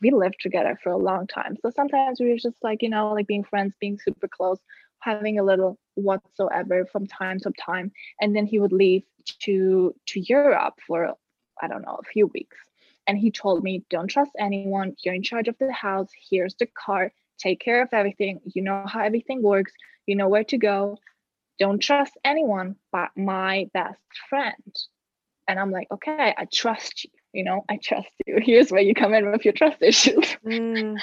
[0.00, 1.56] we lived together for a long time.
[1.62, 4.58] So sometimes we were just like, you know, like being friends, being super close,
[4.98, 7.92] having a little whatsoever from time to time.
[8.20, 9.04] And then he would leave
[9.40, 11.14] to to Europe for
[11.62, 12.56] I don't know, a few weeks.
[13.06, 14.94] And he told me, don't trust anyone.
[15.04, 16.08] You're in charge of the house.
[16.30, 17.12] Here's the car.
[17.40, 18.40] Take care of everything.
[18.44, 19.72] You know how everything works.
[20.06, 20.98] You know where to go.
[21.58, 24.76] Don't trust anyone but my best friend.
[25.48, 28.38] And I'm like, okay, I trust you you know, I trust you.
[28.42, 30.36] Here's where you come in with your trust issues.
[30.46, 30.96] Mm.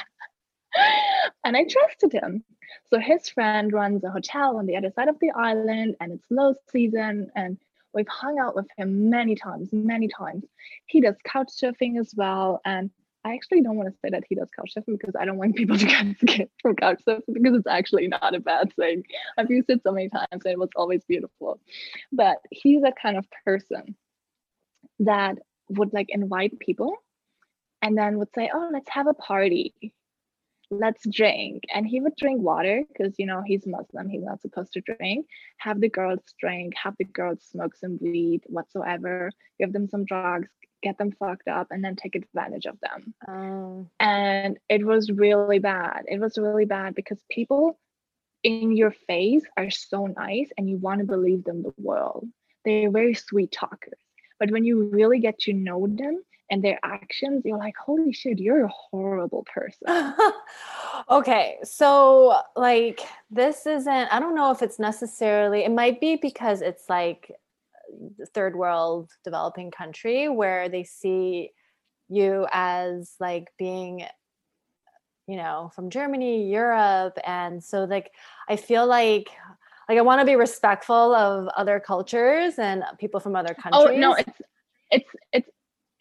[1.43, 2.43] and I trusted him.
[2.91, 6.25] So his friend runs a hotel on the other side of the island and it's
[6.29, 7.57] low season and
[7.93, 10.43] we've hung out with him many times, many times.
[10.85, 12.61] He does couch surfing as well.
[12.63, 12.91] And
[13.27, 15.55] I actually don't want to say that he does couch surfing because I don't want
[15.55, 19.03] people to get scared from couch surfing because it's actually not a bad thing.
[19.37, 21.59] I've used it so many times and it was always beautiful.
[22.11, 23.95] But he's a kind of person
[24.99, 25.37] that
[25.69, 26.95] would like invite people
[27.81, 29.73] and then would say, Oh, let's have a party.
[30.69, 31.63] Let's drink.
[31.73, 34.09] And he would drink water because, you know, he's Muslim.
[34.09, 35.27] He's not supposed to drink.
[35.57, 40.49] Have the girls drink, have the girls smoke some weed whatsoever, give them some drugs,
[40.83, 43.13] get them fucked up, and then take advantage of them.
[43.27, 43.87] Oh.
[43.99, 46.03] And it was really bad.
[46.07, 47.79] It was really bad because people
[48.43, 52.27] in your face are so nice and you want to believe them the world.
[52.65, 53.99] They're very sweet talkers
[54.39, 58.39] but when you really get to know them and their actions, you're like, holy shit,
[58.39, 60.13] you're a horrible person.
[61.09, 61.57] okay.
[61.63, 66.89] So, like, this isn't, I don't know if it's necessarily, it might be because it's
[66.89, 67.31] like
[68.33, 71.51] third world developing country where they see
[72.09, 74.03] you as like being
[75.25, 78.11] you know from germany europe and so like
[78.49, 79.29] i feel like
[79.87, 83.87] like I want to be respectful of other cultures and people from other countries.
[83.89, 84.41] Oh no, it's
[84.91, 85.49] it's it's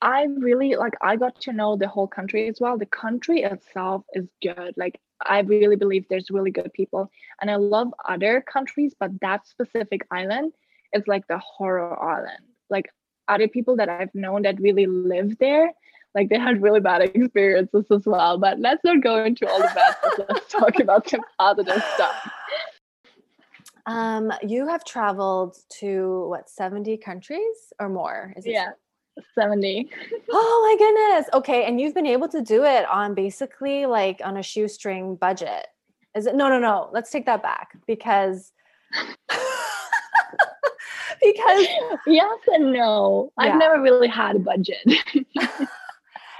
[0.03, 2.77] I really like I got to know the whole country as well.
[2.77, 4.75] The country itself is good.
[4.77, 7.11] Like I really believe there's really good people.
[7.41, 10.53] And I love other countries, but that specific island
[10.93, 12.45] is like the horror island.
[12.69, 12.87] Like
[13.29, 15.73] other people that I've known that really live there,
[16.15, 18.39] like they had really bad experiences as well.
[18.39, 20.27] But let's not go into all the bad stuff.
[20.29, 22.31] Let's talk about some positive stuff.
[23.87, 28.35] Um, you have traveled to what, 70 countries or more?
[28.37, 28.73] Is yeah.
[29.35, 29.91] 70.
[30.31, 31.29] oh my goodness.
[31.35, 31.65] Okay.
[31.65, 35.67] And you've been able to do it on basically like on a shoestring budget.
[36.15, 36.35] Is it?
[36.35, 36.91] No, no, no.
[36.93, 38.53] Let's take that back because.
[41.23, 41.67] because
[42.07, 43.33] yes and no.
[43.39, 43.45] Yeah.
[43.45, 44.87] I've never really had a budget.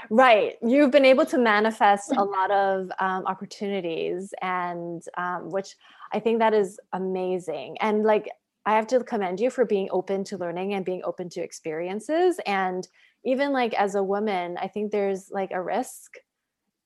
[0.09, 5.75] right you've been able to manifest a lot of um, opportunities and um, which
[6.13, 7.77] I think that is amazing.
[7.81, 8.29] And like,
[8.67, 12.41] I have to commend you for being open to learning and being open to experiences.
[12.47, 12.87] And
[13.25, 16.15] even like as a woman, I think there's like a risk.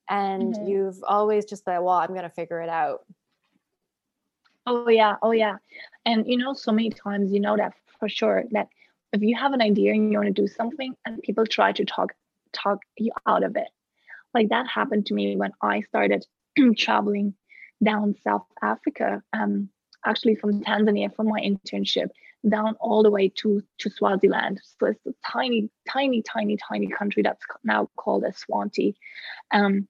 [0.08, 0.68] And mm-hmm.
[0.68, 3.00] you've always just said, well, I'm going to figure it out.
[4.66, 5.16] Oh, yeah.
[5.22, 5.56] Oh, yeah.
[6.04, 8.68] And you know, so many times, you know that for sure that
[9.12, 11.84] if you have an idea and you want to do something and people try to
[11.84, 12.12] talk
[12.52, 13.68] talk you out of it
[14.34, 16.26] like that happened to me when i started
[16.76, 17.34] traveling
[17.82, 19.68] down South Africa, um,
[20.04, 22.08] actually from Tanzania for my internship,
[22.48, 24.60] down all the way to, to Swaziland.
[24.78, 28.94] So it's a tiny, tiny, tiny, tiny country that's now called Eswatini.
[29.52, 29.88] Um,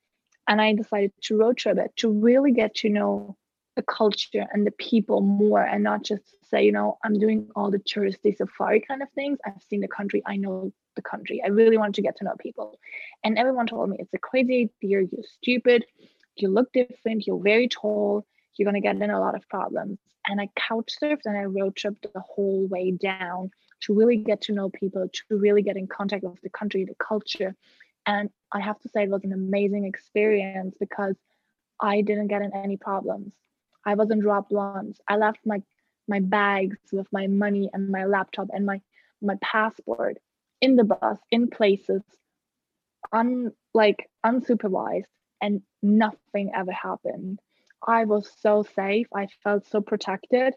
[0.48, 3.36] and I decided to road trip it to really get to know
[3.76, 7.70] the culture and the people more and not just say, you know, I'm doing all
[7.70, 9.38] the touristy safari kind of things.
[9.46, 11.40] I've seen the country, I know the country.
[11.44, 12.78] I really wanted to get to know people.
[13.22, 15.86] And everyone told me it's a crazy idea, you're stupid,
[16.34, 18.26] you look different, you're very tall,
[18.60, 19.98] you're gonna get in a lot of problems.
[20.26, 24.42] And I couch surfed and I road tripped the whole way down to really get
[24.42, 27.56] to know people, to really get in contact with the country, the culture.
[28.04, 31.16] And I have to say it was an amazing experience because
[31.80, 33.32] I didn't get in any problems.
[33.86, 35.00] I wasn't robbed once.
[35.08, 35.62] I left my
[36.06, 38.82] my bags with my money and my laptop and my
[39.22, 40.18] my passport
[40.60, 42.02] in the bus in places
[43.10, 45.04] un like unsupervised
[45.40, 47.40] and nothing ever happened.
[47.86, 49.06] I was so safe.
[49.14, 50.54] I felt so protected.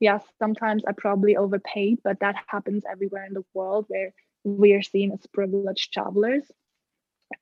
[0.00, 4.12] Yes, sometimes I probably overpaid, but that happens everywhere in the world where
[4.44, 6.44] we are seen as privileged travelers.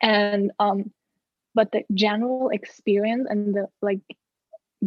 [0.00, 0.92] And um,
[1.54, 4.00] but the general experience and the like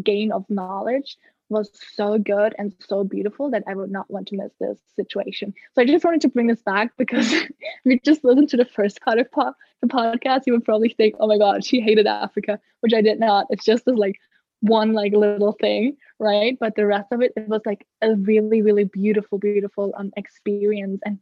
[0.01, 1.17] gain of knowledge
[1.49, 5.53] was so good and so beautiful that I would not want to miss this situation.
[5.73, 7.31] So I just wanted to bring this back because
[7.85, 11.15] you just listened to the first part of po- the podcast, you would probably think,
[11.19, 13.47] oh my God, she hated Africa, which I did not.
[13.49, 14.19] It's just this like
[14.61, 16.57] one like little thing, right?
[16.59, 21.01] But the rest of it, it was like a really, really beautiful, beautiful um experience
[21.05, 21.19] and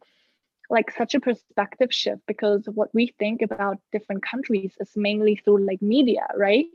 [0.69, 5.65] like such a perspective shift because what we think about different countries is mainly through
[5.65, 6.65] like media, right?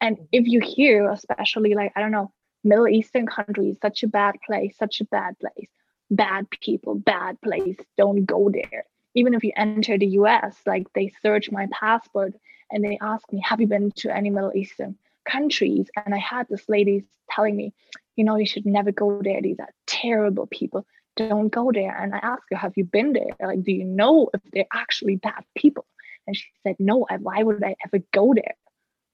[0.00, 2.32] And if you hear, especially like, I don't know,
[2.64, 5.68] Middle Eastern countries, such a bad place, such a bad place,
[6.10, 8.84] bad people, bad place, don't go there.
[9.14, 12.34] Even if you enter the US, like they search my passport
[12.70, 14.96] and they ask me, Have you been to any Middle Eastern
[15.28, 15.88] countries?
[15.96, 17.74] And I had this lady telling me,
[18.16, 19.42] You know, you should never go there.
[19.42, 20.86] These are terrible people.
[21.16, 21.94] Don't go there.
[21.94, 23.36] And I asked her, Have you been there?
[23.40, 25.84] Like, do you know if they're actually bad people?
[26.26, 28.54] And she said, No, why would I ever go there?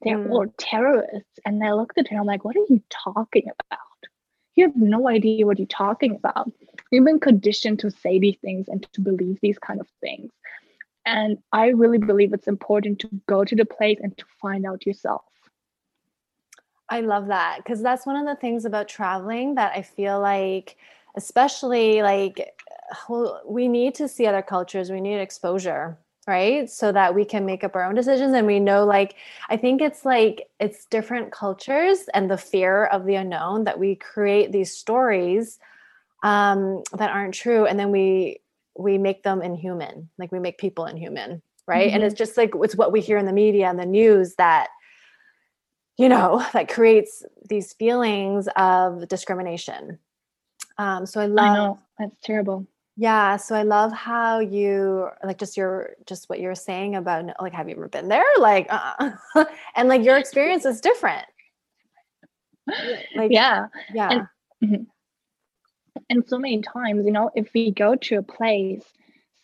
[0.03, 0.31] They're mm.
[0.31, 1.39] all terrorists.
[1.45, 3.79] And I looked at her, I'm like, what are you talking about?
[4.55, 6.51] You have no idea what you're talking about.
[6.91, 10.33] You've been conditioned to say these things and to believe these kind of things.
[11.07, 14.85] And I really believe it's important to go to the place and to find out
[14.85, 15.23] yourself.
[16.91, 20.77] I love that because that's one of the things about traveling that I feel like,
[21.17, 22.63] especially like,
[23.09, 26.71] well, we need to see other cultures, we need exposure right?
[26.71, 28.35] So that we can make up our own decisions.
[28.35, 29.17] And we know like
[29.49, 33.97] i think it's like it's different cultures and the fear of the unknown that we
[33.97, 35.59] create these stories
[36.23, 37.67] um that aren't true.
[37.67, 38.41] And then we
[38.77, 41.89] we make them inhuman like we make people inhuman right?
[41.89, 41.97] Mm-hmm.
[41.97, 44.69] and it's just like it's what we hear in the media and the news that
[45.97, 49.99] you know that creates these feelings of discrimination.
[50.79, 51.79] Um so i love I know.
[51.99, 52.67] that's terrible
[53.01, 57.53] yeah, so I love how you like just your just what you're saying about like
[57.53, 58.25] have you ever been there?
[58.41, 59.13] Like uh,
[59.77, 61.25] and like your experience is different.
[63.17, 63.69] Like yeah.
[63.95, 64.11] Yeah.
[64.11, 64.27] And,
[64.63, 64.83] mm-hmm.
[66.11, 68.85] and so many times, you know, if we go to a place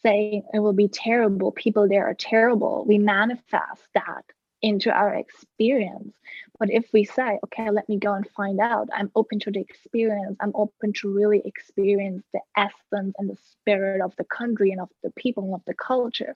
[0.02, 4.24] saying it will be terrible, people there are terrible, we manifest that
[4.64, 6.14] into our experience.
[6.58, 9.60] But if we say, okay, let me go and find out, I'm open to the
[9.60, 14.80] experience, I'm open to really experience the essence and the spirit of the country and
[14.80, 16.34] of the people and of the culture,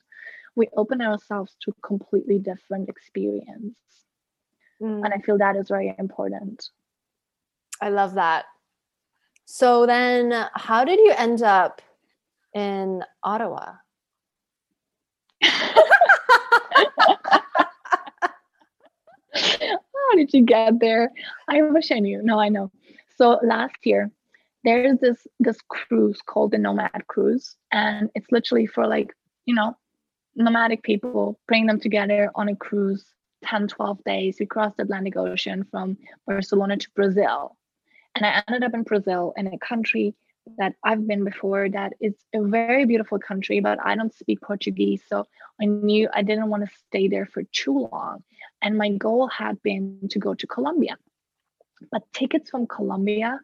[0.57, 3.79] we open ourselves to completely different experience.
[4.83, 5.07] Mm.
[5.07, 6.69] And I feel that is very important.
[7.81, 8.45] I love that.
[9.47, 11.81] So then how did you end up
[12.55, 13.77] in Ottawa?
[19.39, 21.11] how did you get there?
[21.49, 22.23] I wish I knew.
[22.23, 22.71] No, I know.
[23.17, 24.11] So last year,
[24.65, 29.15] there's this this cruise called the Nomad Cruise, and it's literally for like
[29.47, 29.77] you know
[30.37, 33.05] nomadic people, bring them together on a cruise,
[33.45, 34.37] 10, 12 days.
[34.39, 35.97] We crossed the Atlantic Ocean from
[36.27, 37.57] Barcelona to Brazil,
[38.15, 40.15] and I ended up in Brazil in a country
[40.59, 45.03] that I've been before that it's a very beautiful country, but I don't speak Portuguese.
[45.09, 45.27] So
[45.61, 48.23] I knew I didn't want to stay there for too long.
[48.63, 50.97] And my goal had been to go to Colombia.
[51.93, 53.41] But tickets from Colombia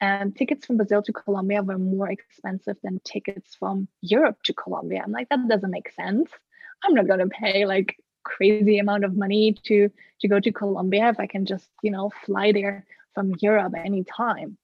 [0.00, 5.02] and tickets from Brazil to Colombia were more expensive than tickets from Europe to Colombia.
[5.04, 6.30] I'm like, that doesn't make sense.
[6.84, 11.18] I'm not gonna pay like crazy amount of money to to go to Colombia if
[11.18, 14.58] I can just, you know, fly there from Europe anytime.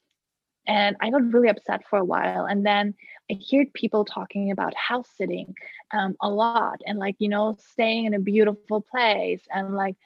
[0.66, 2.46] And I got really upset for a while.
[2.46, 2.94] And then
[3.31, 5.55] I heard people talking about house sitting
[5.93, 9.97] um, a lot and like, you know, staying in a beautiful place and like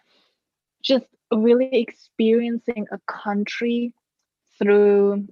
[0.82, 3.92] just really experiencing a country
[4.58, 5.28] through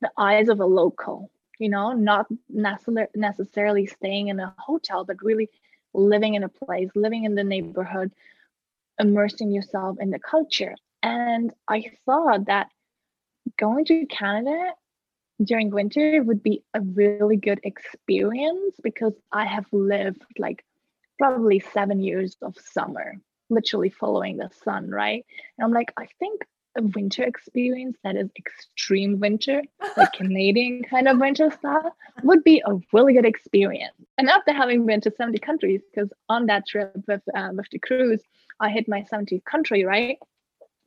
[0.00, 5.50] the eyes of a local, you know, not necessarily staying in a hotel, but really
[5.92, 8.12] living in a place, living in the neighborhood,
[8.98, 10.74] immersing yourself in the culture.
[11.02, 12.68] And I thought that
[13.58, 14.72] going to Canada
[15.42, 20.64] during winter would be a really good experience because I have lived like
[21.18, 23.16] probably seven years of summer,
[23.48, 25.24] literally following the sun, right?
[25.58, 26.42] And I'm like, I think
[26.76, 29.62] a winter experience that is extreme winter,
[29.96, 33.94] like Canadian kind of winter style, would be a really good experience.
[34.18, 37.78] And after having been to 70 countries, because on that trip with uh, with the
[37.78, 38.22] cruise,
[38.60, 40.18] I hit my 70th country, right?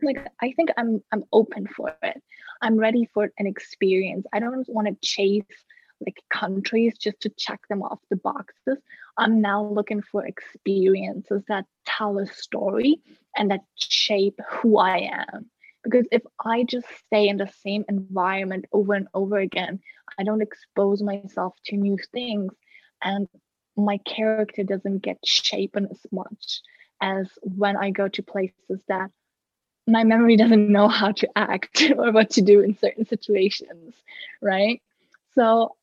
[0.02, 2.22] Like I think I'm I'm open for it.
[2.64, 4.26] I'm ready for an experience.
[4.32, 5.44] I don't want to chase
[6.06, 8.78] like countries just to check them off the boxes.
[9.18, 13.02] I'm now looking for experiences that tell a story
[13.36, 15.50] and that shape who I am.
[15.84, 19.82] Because if I just stay in the same environment over and over again,
[20.18, 22.54] I don't expose myself to new things
[23.04, 23.28] and
[23.76, 26.62] my character doesn't get shaped as much
[27.02, 29.12] as when I go to places that
[29.88, 33.94] my memory doesn't know how to act or what to do in certain situations,
[34.42, 34.82] right?
[35.36, 35.76] So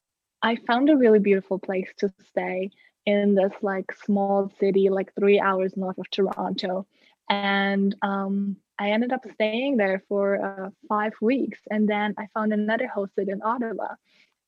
[0.42, 2.70] I found a really beautiful place to stay
[3.07, 6.86] in this like small city, like three hours north of Toronto.
[7.28, 11.59] And um, I ended up staying there for uh, five weeks.
[11.70, 13.94] And then I found another hosted in Ottawa.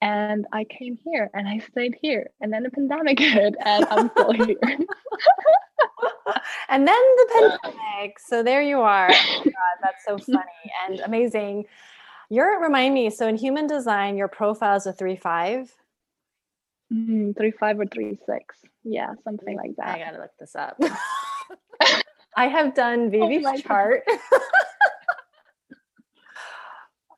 [0.00, 2.30] And I came here and I stayed here.
[2.40, 4.57] And then the pandemic hit, and I'm still here.
[6.68, 8.18] and then the pandemic.
[8.18, 9.11] So there you are.
[9.12, 10.42] Oh God, that's so funny
[10.86, 11.64] and amazing.
[12.30, 13.11] You're remind me.
[13.11, 15.72] So in human design, your profile is a three five.
[16.92, 18.57] Mm, three five or three six.
[18.84, 19.88] Yeah, something like that.
[19.88, 20.78] I gotta look this up.
[22.36, 24.05] I have done Vivi's oh chart.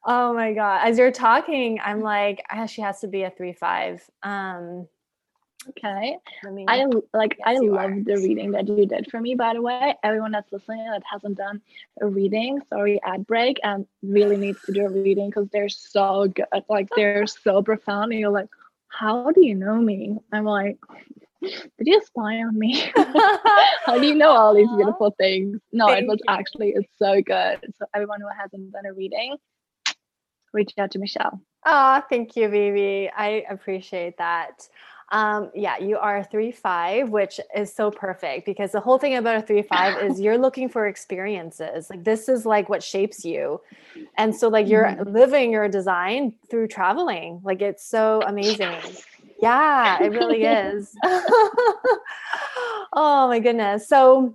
[0.04, 0.88] oh my god!
[0.88, 4.02] As you're talking, I'm like, ah, she has to be a three five.
[4.22, 4.88] Um,
[5.70, 6.18] Okay.
[6.68, 9.94] I like I love the reading that you did for me, by the way.
[10.02, 11.60] Everyone that's listening that hasn't done
[12.00, 16.28] a reading, sorry, ad break, and really needs to do a reading because they're so
[16.28, 16.46] good.
[16.68, 18.12] Like they're so profound.
[18.12, 18.48] And you're like,
[18.88, 20.18] how do you know me?
[20.32, 20.78] I'm like,
[21.42, 22.92] did you spy on me?
[23.86, 25.60] how do you know all these beautiful things?
[25.72, 26.24] No, Thank it was you.
[26.28, 27.58] actually it's so good.
[27.78, 29.36] So everyone who hasn't done a reading,
[30.52, 31.40] reach out to Michelle.
[31.66, 33.10] Oh, thank you, Vivi.
[33.10, 34.68] I appreciate that.
[35.14, 39.14] Um, yeah, you are a three five, which is so perfect because the whole thing
[39.14, 41.88] about a three five is you're looking for experiences.
[41.88, 43.60] Like this is like what shapes you.
[44.18, 45.12] And so like you're mm-hmm.
[45.12, 47.40] living your design through traveling.
[47.44, 48.74] Like it's so amazing.
[49.40, 50.92] Yeah, it really is.
[52.92, 53.88] oh my goodness.
[53.88, 54.34] So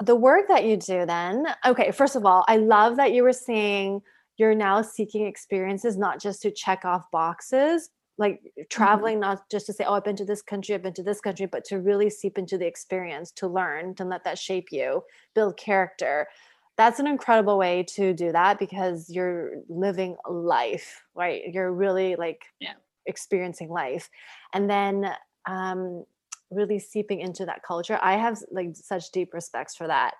[0.00, 3.32] the work that you do then, okay, first of all, I love that you were
[3.32, 4.00] saying
[4.36, 8.62] you're now seeking experiences not just to check off boxes like mm-hmm.
[8.70, 11.20] traveling not just to say oh i've been to this country i've been to this
[11.20, 15.02] country but to really seep into the experience to learn to let that shape you
[15.34, 16.28] build character.
[16.76, 21.42] That's an incredible way to do that because you're living life right?
[21.52, 22.74] You're really like yeah.
[23.06, 24.10] experiencing life.
[24.52, 25.10] And then
[25.46, 26.04] um
[26.50, 30.14] really seeping into that culture i have like such deep respects for that.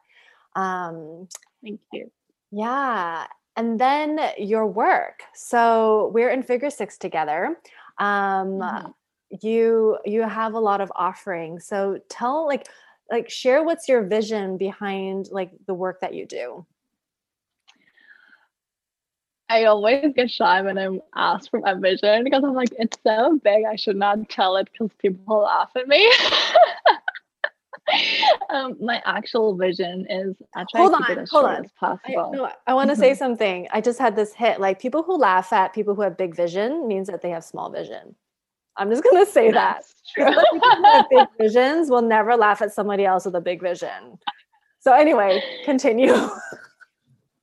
[0.56, 1.28] Um
[1.62, 2.10] thank you.
[2.50, 3.26] yeah.
[3.56, 5.22] And then your work.
[5.32, 7.56] So we're in figure six together
[7.98, 8.88] um mm-hmm.
[9.42, 12.68] you you have a lot of offerings so tell like
[13.10, 16.66] like share what's your vision behind like the work that you do
[19.48, 23.38] I always get shy when I'm asked for my vision because I'm like, it's so
[23.44, 26.10] big, I should not tell it because people laugh at me.
[28.50, 31.56] um, my actual vision is I try hold to keep on, it as hold short
[31.56, 31.64] on.
[31.64, 32.30] as possible.
[32.32, 33.02] I, no, I want to mm-hmm.
[33.02, 33.68] say something.
[33.72, 34.60] I just had this hit.
[34.60, 37.70] Like people who laugh at people who have big vision means that they have small
[37.70, 38.14] vision.
[38.76, 39.84] I'm just gonna say that.
[41.10, 44.18] big visions will never laugh at somebody else with a big vision.
[44.80, 46.14] So anyway, continue.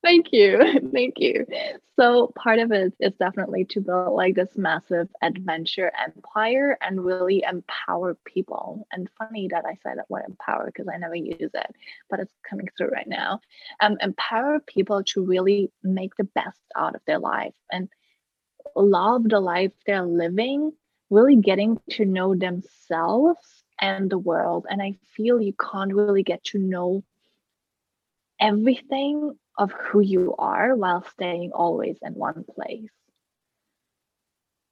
[0.04, 0.60] Thank you.
[0.94, 1.46] Thank you.
[2.00, 7.44] So part of it is definitely to build like this massive adventure empire and really
[7.48, 8.88] empower people.
[8.92, 11.76] And funny that I said that word empower because I never use it,
[12.10, 13.42] but it's coming through right now.
[13.80, 17.88] Um, empower people to really make the best out of their life and
[18.76, 20.72] love the life they're living,
[21.10, 24.68] really getting to know themselves and the world.
[24.70, 27.04] And I feel you can't really get to know
[28.40, 32.92] everything of who you are while staying always in one place.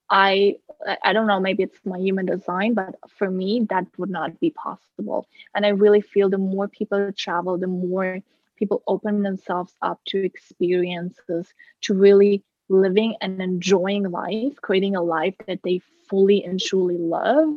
[0.10, 0.58] I
[1.04, 4.52] I don't know, maybe it's my human design, but for me that would not be
[4.52, 5.28] possible.
[5.56, 8.22] And I really feel the more people travel, the more
[8.58, 15.36] people open themselves up to experiences, to really living and enjoying life, creating a life
[15.48, 15.80] that they
[16.10, 17.56] fully and truly love.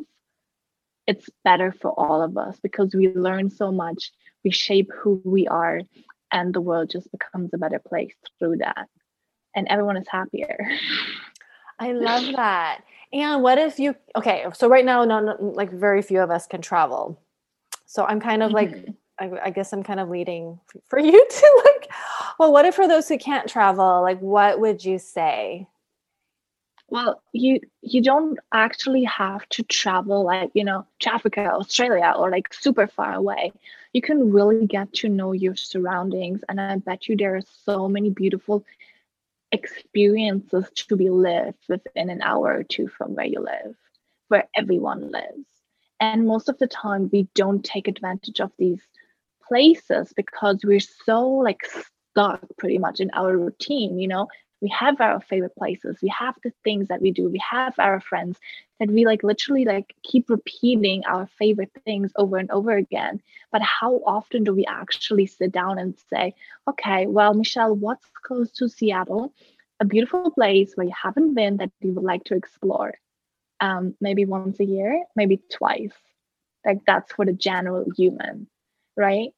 [1.06, 4.12] It's better for all of us because we learn so much,
[4.44, 5.80] we shape who we are,
[6.32, 8.88] and the world just becomes a better place through that
[9.54, 10.58] and everyone is happier
[11.82, 12.82] I love that.
[13.12, 16.46] And what if you okay, so right now no, no like very few of us
[16.46, 17.20] can travel.
[17.86, 18.76] So I'm kind of mm-hmm.
[18.76, 20.58] like I, I, guess I'm kind of leading
[20.88, 21.90] for you to like
[22.38, 25.66] well what if for those who can't travel like what would you say
[26.92, 32.30] well you you don't actually have to travel like you know to africa australia or
[32.30, 33.52] like super far away.
[33.94, 37.88] You can really get to know your surroundings and i bet you there are so
[37.88, 38.64] many beautiful
[39.52, 43.74] experiences to be lived within an hour or two from where you live
[44.32, 45.46] where everyone lives.
[46.00, 48.80] And most of the time we don't take advantage of these
[49.46, 51.60] places because we're so like
[52.10, 54.28] stuck pretty much in our routine you know
[54.62, 58.00] we have our favorite places we have the things that we do we have our
[58.00, 58.38] friends
[58.78, 63.22] that we like literally like keep repeating our favorite things over and over again.
[63.52, 66.34] But how often do we actually sit down and say
[66.68, 69.32] okay well michelle what's close to seattle?
[69.78, 72.94] A beautiful place where you haven't been that you would like to explore
[73.60, 75.94] um, maybe once a year maybe twice.
[76.66, 78.48] Like that's for the general human
[78.96, 79.30] right?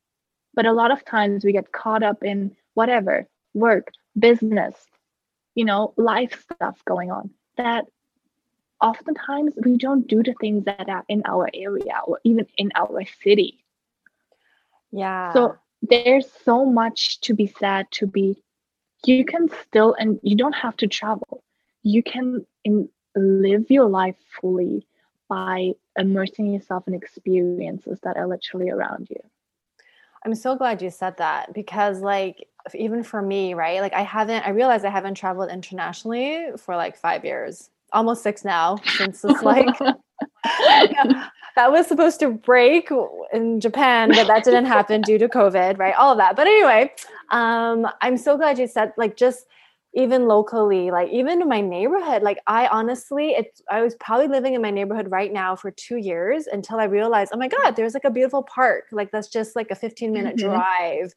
[0.54, 4.74] But a lot of times we get caught up in whatever work, business,
[5.54, 7.86] you know, life stuff going on that
[8.80, 13.02] oftentimes we don't do the things that are in our area or even in our
[13.22, 13.64] city.
[14.90, 15.32] Yeah.
[15.32, 18.42] So there's so much to be said to be
[19.06, 21.42] you can still and you don't have to travel.
[21.82, 24.86] You can in, live your life fully
[25.28, 29.20] by immersing yourself in experiences that are literally around you.
[30.24, 33.80] I'm so glad you said that because like even for me, right?
[33.80, 37.70] Like I haven't I realized I haven't traveled internationally for like 5 years.
[37.92, 39.66] Almost 6 now since it's like
[41.56, 42.90] that was supposed to break
[43.32, 45.94] in Japan, but that didn't happen due to COVID, right?
[45.94, 46.36] All of that.
[46.36, 46.92] But anyway,
[47.30, 49.46] um I'm so glad you said like just
[49.96, 54.54] even locally like even in my neighborhood like i honestly it's i was probably living
[54.54, 57.94] in my neighborhood right now for two years until i realized oh my god there's
[57.94, 60.48] like a beautiful park like that's just like a 15 minute mm-hmm.
[60.48, 61.14] drive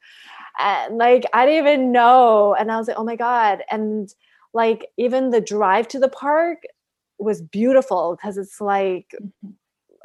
[0.60, 4.14] and like i didn't even know and i was like oh my god and
[4.54, 6.60] like even the drive to the park
[7.20, 9.52] was beautiful because it's like mm-hmm.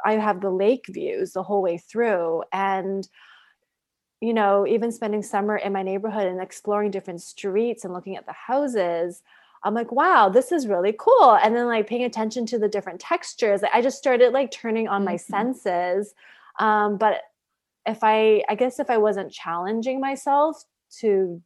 [0.03, 3.07] i have the lake views the whole way through and
[4.23, 8.25] you know, even spending summer in my neighborhood and exploring different streets and looking at
[8.25, 9.21] the houses,
[9.63, 11.37] I'm like, wow, this is really cool.
[11.43, 15.03] And then like paying attention to the different textures, I just started like turning on
[15.03, 15.29] my mm-hmm.
[15.29, 16.13] senses.
[16.57, 17.21] Um, but
[17.85, 20.63] if I, I guess if I wasn't challenging myself
[20.99, 21.41] to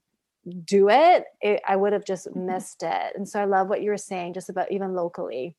[0.63, 2.45] do it, it I would have just mm-hmm.
[2.45, 3.13] missed it.
[3.15, 5.55] And so I love what you were saying just about even locally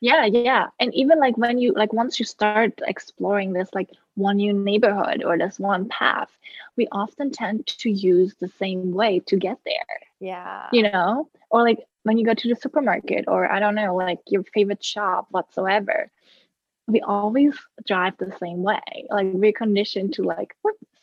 [0.00, 0.66] yeah yeah.
[0.78, 5.24] And even like when you like once you start exploring this like one new neighborhood
[5.24, 6.30] or this one path
[6.76, 10.68] we often tend to use the same way to get there yeah.
[10.72, 11.28] you know?
[11.50, 14.84] Or like when you go to the supermarket or i don't know like your favorite
[14.84, 16.10] shop whatsoever
[16.88, 18.80] we always drive the same way.
[19.10, 20.54] Like we're conditioned to like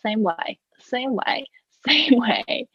[0.01, 1.47] same way same way
[1.87, 2.67] same way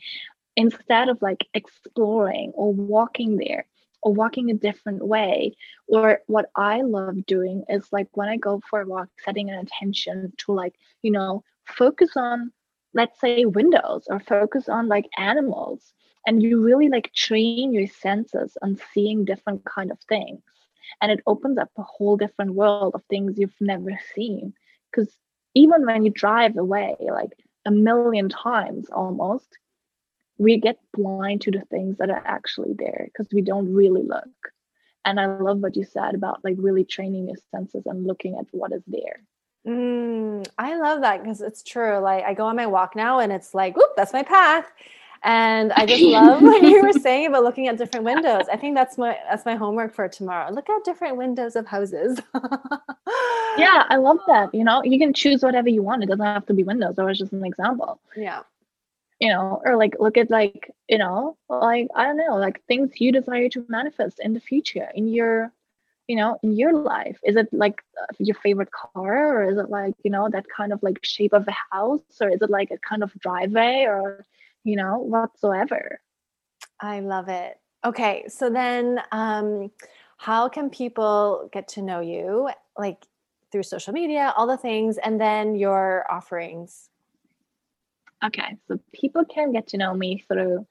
[0.57, 3.67] instead of like exploring or walking there
[4.03, 5.57] or walking a different way.
[5.89, 9.59] Or what I love doing is like when I go for a walk, setting an
[9.59, 12.53] intention to like, you know, focus on,
[12.95, 15.93] let's say, windows or focus on like animals.
[16.27, 20.43] And you really like train your senses on seeing different kind of things.
[21.01, 24.55] And it opens up a whole different world of things you've never seen.
[24.91, 25.13] Because
[25.55, 27.33] even when you drive away, like
[27.67, 29.59] a million times almost,
[30.39, 34.29] we get blind to the things that are actually there because we don't really look.
[35.05, 38.47] And I love what you said about like really training your senses and looking at
[38.53, 39.21] what is there.
[39.67, 41.99] Mm, I love that because it's true.
[41.99, 44.67] Like I go on my walk now and it's like, whoop, that's my path.
[45.25, 48.45] And I just love what you were saying about looking at different windows.
[48.53, 50.53] I think that's my that's my homework for tomorrow.
[50.53, 52.21] Look at different windows of houses.
[53.57, 54.51] yeah, I love that.
[54.55, 56.05] You know, you can choose whatever you want.
[56.05, 56.95] It doesn't have to be windows.
[56.95, 57.99] That was just an example.
[58.17, 58.43] Yeah
[59.21, 63.01] you know or like look at like you know like i don't know like things
[63.01, 65.53] you desire to manifest in the future in your
[66.09, 67.21] you know in your life.
[67.23, 70.73] Is it like uh, your favorite car or is it like you know that kind
[70.73, 74.25] of like shape of a house or is it like a kind of driveway or
[74.65, 76.01] you know whatsoever?
[76.81, 77.61] I love it.
[77.85, 79.71] Okay so then um
[80.17, 83.07] how can people get to know you like
[83.53, 86.91] through social media all the things and then your offerings
[88.25, 90.67] Okay, so people can get to know me through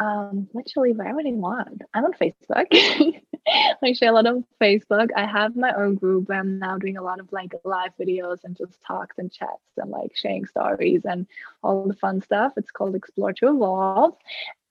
[0.00, 1.82] um, literally wherever they want.
[1.92, 2.66] I'm on Facebook.
[3.82, 5.08] I share a lot on Facebook.
[5.16, 8.44] I have my own group where I'm now doing a lot of like live videos
[8.44, 11.26] and just talks and chats and like sharing stories and
[11.62, 12.52] all the fun stuff.
[12.56, 14.14] It's called Explore to Evolve.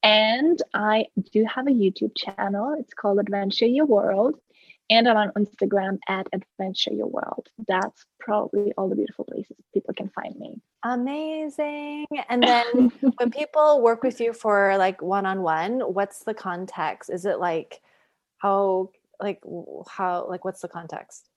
[0.03, 2.75] And I do have a YouTube channel.
[2.79, 4.39] It's called Adventure Your World.
[4.89, 7.49] And I'm on Instagram at Adventure Your World.
[7.67, 10.61] That's probably all the beautiful places people can find me.
[10.83, 12.05] Amazing.
[12.29, 17.09] And then when people work with you for like one on one, what's the context?
[17.09, 17.81] Is it like
[18.37, 19.41] how, like,
[19.89, 21.27] how, like, what's the context?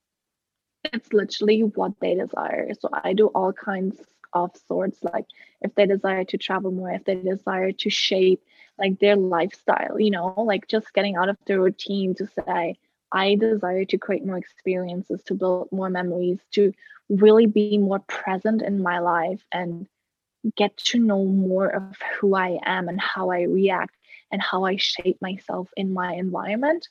[0.85, 2.73] It's literally what they desire.
[2.79, 3.97] So I do all kinds
[4.33, 5.27] of sorts, like
[5.61, 8.43] if they desire to travel more, if they desire to shape
[8.79, 12.77] like their lifestyle, you know, like just getting out of the routine to say,
[13.13, 16.73] I desire to create more experiences, to build more memories, to
[17.09, 19.87] really be more present in my life and
[20.57, 23.97] get to know more of who I am and how I react
[24.31, 26.89] and how I shape myself in my environment.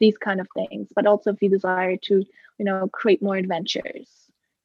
[0.00, 0.88] These kind of things.
[0.94, 2.24] But also if you desire to,
[2.58, 4.08] you know, create more adventures,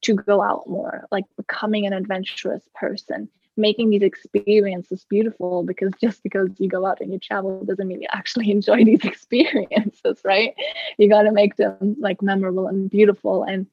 [0.02, 3.28] to go out more, like becoming an adventurous person,
[3.58, 8.00] making these experiences beautiful because just because you go out and you travel doesn't mean
[8.00, 10.54] you actually enjoy these experiences, right?
[10.96, 13.66] You got to make them like memorable and beautiful and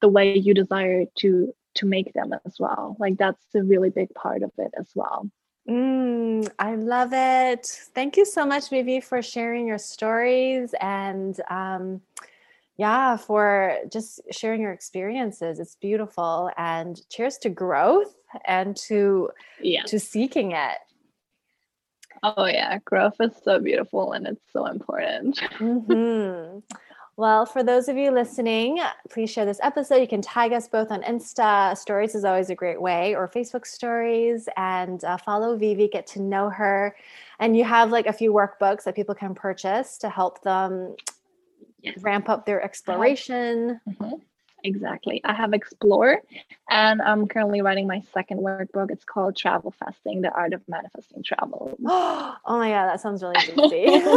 [0.00, 2.96] the way you desire to to make them as well.
[2.98, 5.30] Like that's a really big part of it as well.
[5.68, 7.66] Mm, I love it.
[7.94, 12.00] Thank you so much, Vivi, for sharing your stories and um,
[12.78, 15.60] yeah, for just sharing your experiences.
[15.60, 18.14] It's beautiful and cheers to growth
[18.44, 20.78] and to yeah to seeking it.
[22.22, 25.38] Oh yeah, growth is so beautiful and it's so important.
[25.58, 26.58] mm-hmm.
[27.18, 29.96] Well, for those of you listening, please share this episode.
[29.96, 31.76] You can tag us both on Insta.
[31.76, 36.22] Stories is always a great way, or Facebook stories, and uh, follow Vivi, get to
[36.22, 36.94] know her.
[37.40, 40.94] And you have like a few workbooks that people can purchase to help them
[41.82, 41.98] yes.
[42.02, 43.80] ramp up their exploration.
[43.88, 44.14] Mm-hmm.
[44.64, 45.20] Exactly.
[45.24, 46.20] I have Explore,
[46.68, 48.90] and I'm currently writing my second workbook.
[48.90, 51.78] It's called Travel Fasting The Art of Manifesting Travel.
[51.86, 53.86] oh my God, that sounds really juicy.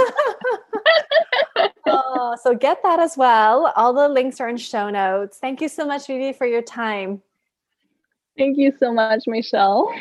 [1.88, 3.72] oh, so get that as well.
[3.76, 5.38] All the links are in show notes.
[5.38, 7.22] Thank you so much, Vivi, for your time.
[8.38, 9.94] Thank you so much, Michelle.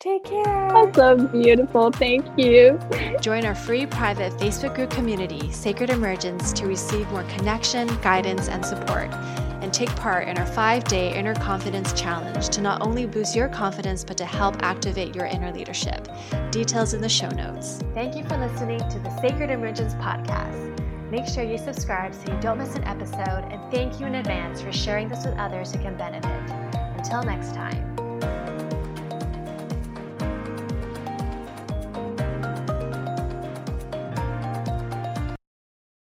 [0.00, 0.70] Take care.
[0.72, 1.90] That's so beautiful.
[1.90, 2.80] Thank you.
[3.20, 8.64] Join our free private Facebook group community, Sacred Emergence, to receive more connection, guidance, and
[8.64, 9.12] support.
[9.60, 13.50] And take part in our five day Inner Confidence Challenge to not only boost your
[13.50, 16.08] confidence, but to help activate your inner leadership.
[16.50, 17.80] Details in the show notes.
[17.92, 20.80] Thank you for listening to the Sacred Emergence podcast.
[21.10, 24.62] Make sure you subscribe so you don't miss an episode, and thank you in advance
[24.62, 26.50] for sharing this with others who can benefit.
[26.96, 27.89] Until next time.